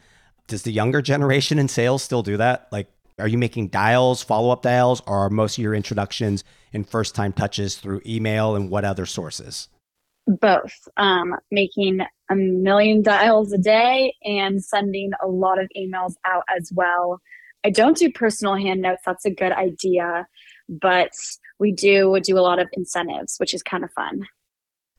Does 0.49 0.65
the 0.65 0.73
younger 0.73 1.01
generation 1.01 1.61
in 1.61 1.69
sales 1.69 2.03
still 2.03 2.25
do 2.25 2.37
that? 2.39 2.67
Like, 2.73 2.91
are 3.21 3.29
you 3.29 3.39
making 3.39 3.69
dials, 3.69 4.25
follow 4.25 4.51
up 4.51 4.63
dials, 4.63 5.03
or 5.07 5.19
are 5.19 5.31
most 5.31 5.57
of 5.57 5.63
your 5.63 5.75
introductions 5.75 6.43
and 6.73 6.85
first 6.85 7.15
time 7.15 7.33
touches 7.33 7.77
through 7.77 8.03
email 8.05 8.57
and 8.57 8.71
what 8.71 8.85
other 8.85 9.07
sources? 9.07 9.69
Both. 10.27 10.89
Um, 10.97 11.37
making 11.53 12.01
a 12.29 12.35
million 12.35 13.03
dials 13.03 13.53
a 13.53 13.59
day 13.59 14.17
and 14.25 14.65
sending 14.65 15.13
a 15.23 15.29
lot 15.29 15.61
of 15.61 15.69
emails 15.77 16.15
out 16.25 16.43
as 16.57 16.73
well. 16.75 17.21
I 17.65 17.71
don't 17.71 17.97
do 17.97 18.11
personal 18.11 18.57
hand 18.57 18.83
notes. 18.83 19.03
That's 19.05 19.25
a 19.25 19.31
good 19.31 19.53
idea. 19.53 20.27
But 20.69 21.13
we 21.59 21.73
do 21.73 22.19
do 22.23 22.39
a 22.39 22.41
lot 22.41 22.59
of 22.59 22.69
incentives, 22.73 23.37
which 23.39 23.55
is 23.55 23.63
kind 23.63 23.85
of 23.85 23.91
fun. 23.93 24.23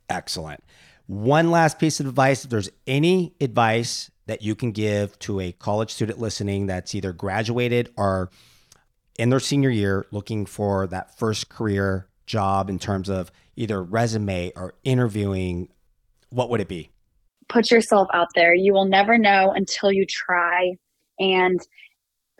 Excellent. 0.10 0.64
One 1.08 1.52
last 1.52 1.80
piece 1.80 2.00
of 2.00 2.08
advice 2.08 2.44
if 2.44 2.50
there's 2.50 2.70
any 2.86 3.34
advice 3.42 4.12
that 4.28 4.42
you 4.44 4.56
can 4.56 4.72
give 4.72 5.18
to 5.20 5.40
a 5.40 5.52
college 5.54 5.92
student 5.92 6.20
listening 6.20 6.68
that's 6.68 6.94
either 6.94 7.14
graduated 7.14 7.92
or 7.98 8.30
in 9.18 9.30
their 9.30 9.40
senior 9.40 9.70
year 9.70 10.06
looking 10.12 10.46
for 10.46 10.88
that 10.88 11.18
first 11.18 11.50
career 11.50 12.08
job 12.26 12.70
in 12.70 12.80
terms 12.80 13.10
of 13.10 13.32
either 13.56 13.84
resume 13.84 14.52
or 14.56 14.76
interviewing, 14.84 15.68
what 16.30 16.50
would 16.50 16.62
it 16.62 16.68
be? 16.68 16.92
Put 17.48 17.72
yourself 17.72 18.08
out 18.14 18.28
there. 18.36 18.54
You 18.54 18.72
will 18.72 18.86
never 18.86 19.18
know 19.18 19.52
until 19.52 19.92
you 19.92 20.06
try. 20.08 20.74
And 21.20 21.60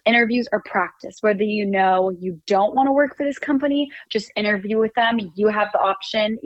interviews 0.06 0.48
are 0.52 0.62
practice. 0.66 1.18
Whether 1.22 1.44
you 1.44 1.66
know 1.66 2.12
you 2.20 2.42
don't 2.48 2.76
want 2.76 2.88
to 2.88 2.94
work 2.94 3.18
for 3.18 3.26
this 3.26 3.40
company, 3.40 3.90
just 4.10 4.32
interview 4.36 4.78
with 4.78 4.94
them. 4.96 5.20
You 5.36 5.48
have 5.50 5.70
the 5.74 5.80
option 5.80 6.38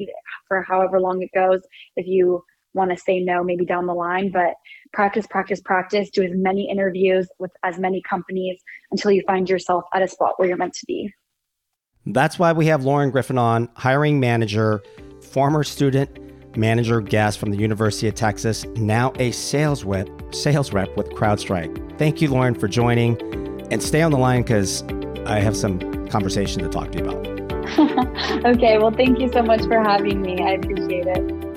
for 0.47 0.61
however 0.61 0.99
long 0.99 1.21
it 1.21 1.29
goes. 1.33 1.61
If 1.95 2.07
you 2.07 2.43
want 2.73 2.91
to 2.91 2.97
say 2.97 3.19
no, 3.19 3.43
maybe 3.43 3.65
down 3.65 3.85
the 3.85 3.93
line, 3.93 4.31
but 4.31 4.55
practice, 4.93 5.27
practice, 5.27 5.61
practice. 5.61 6.09
Do 6.09 6.23
as 6.23 6.31
many 6.33 6.69
interviews 6.69 7.27
with 7.39 7.51
as 7.63 7.77
many 7.79 8.01
companies 8.09 8.59
until 8.91 9.11
you 9.11 9.21
find 9.27 9.49
yourself 9.49 9.83
at 9.93 10.01
a 10.01 10.07
spot 10.07 10.33
where 10.37 10.47
you're 10.47 10.57
meant 10.57 10.73
to 10.73 10.85
be. 10.87 11.13
That's 12.05 12.37
why 12.37 12.51
we 12.51 12.65
have 12.65 12.83
Lauren 12.83 13.11
Griffen 13.11 13.39
on, 13.39 13.69
hiring 13.75 14.19
manager, 14.19 14.83
former 15.21 15.63
student 15.63 16.32
manager 16.57 17.01
guest 17.01 17.39
from 17.39 17.51
the 17.51 17.57
University 17.57 18.07
of 18.07 18.15
Texas, 18.15 18.65
now 18.75 19.13
a 19.19 19.31
sales 19.31 19.83
rep, 19.83 20.09
sales 20.33 20.73
rep 20.73 20.95
with 20.97 21.09
CrowdStrike. 21.09 21.97
Thank 21.97 22.21
you, 22.21 22.29
Lauren, 22.29 22.55
for 22.55 22.67
joining. 22.67 23.19
And 23.71 23.81
stay 23.81 24.01
on 24.01 24.11
the 24.11 24.17
line 24.17 24.43
because 24.43 24.83
I 25.25 25.39
have 25.39 25.55
some 25.55 26.07
conversation 26.07 26.61
to 26.63 26.69
talk 26.69 26.91
to 26.91 26.99
you 26.99 27.05
about. 27.05 28.45
okay, 28.45 28.77
well, 28.77 28.91
thank 28.91 29.19
you 29.19 29.31
so 29.31 29.41
much 29.41 29.61
for 29.61 29.81
having 29.81 30.21
me. 30.21 30.41
I 30.41 30.51
appreciate 30.51 31.07
it. 31.07 31.52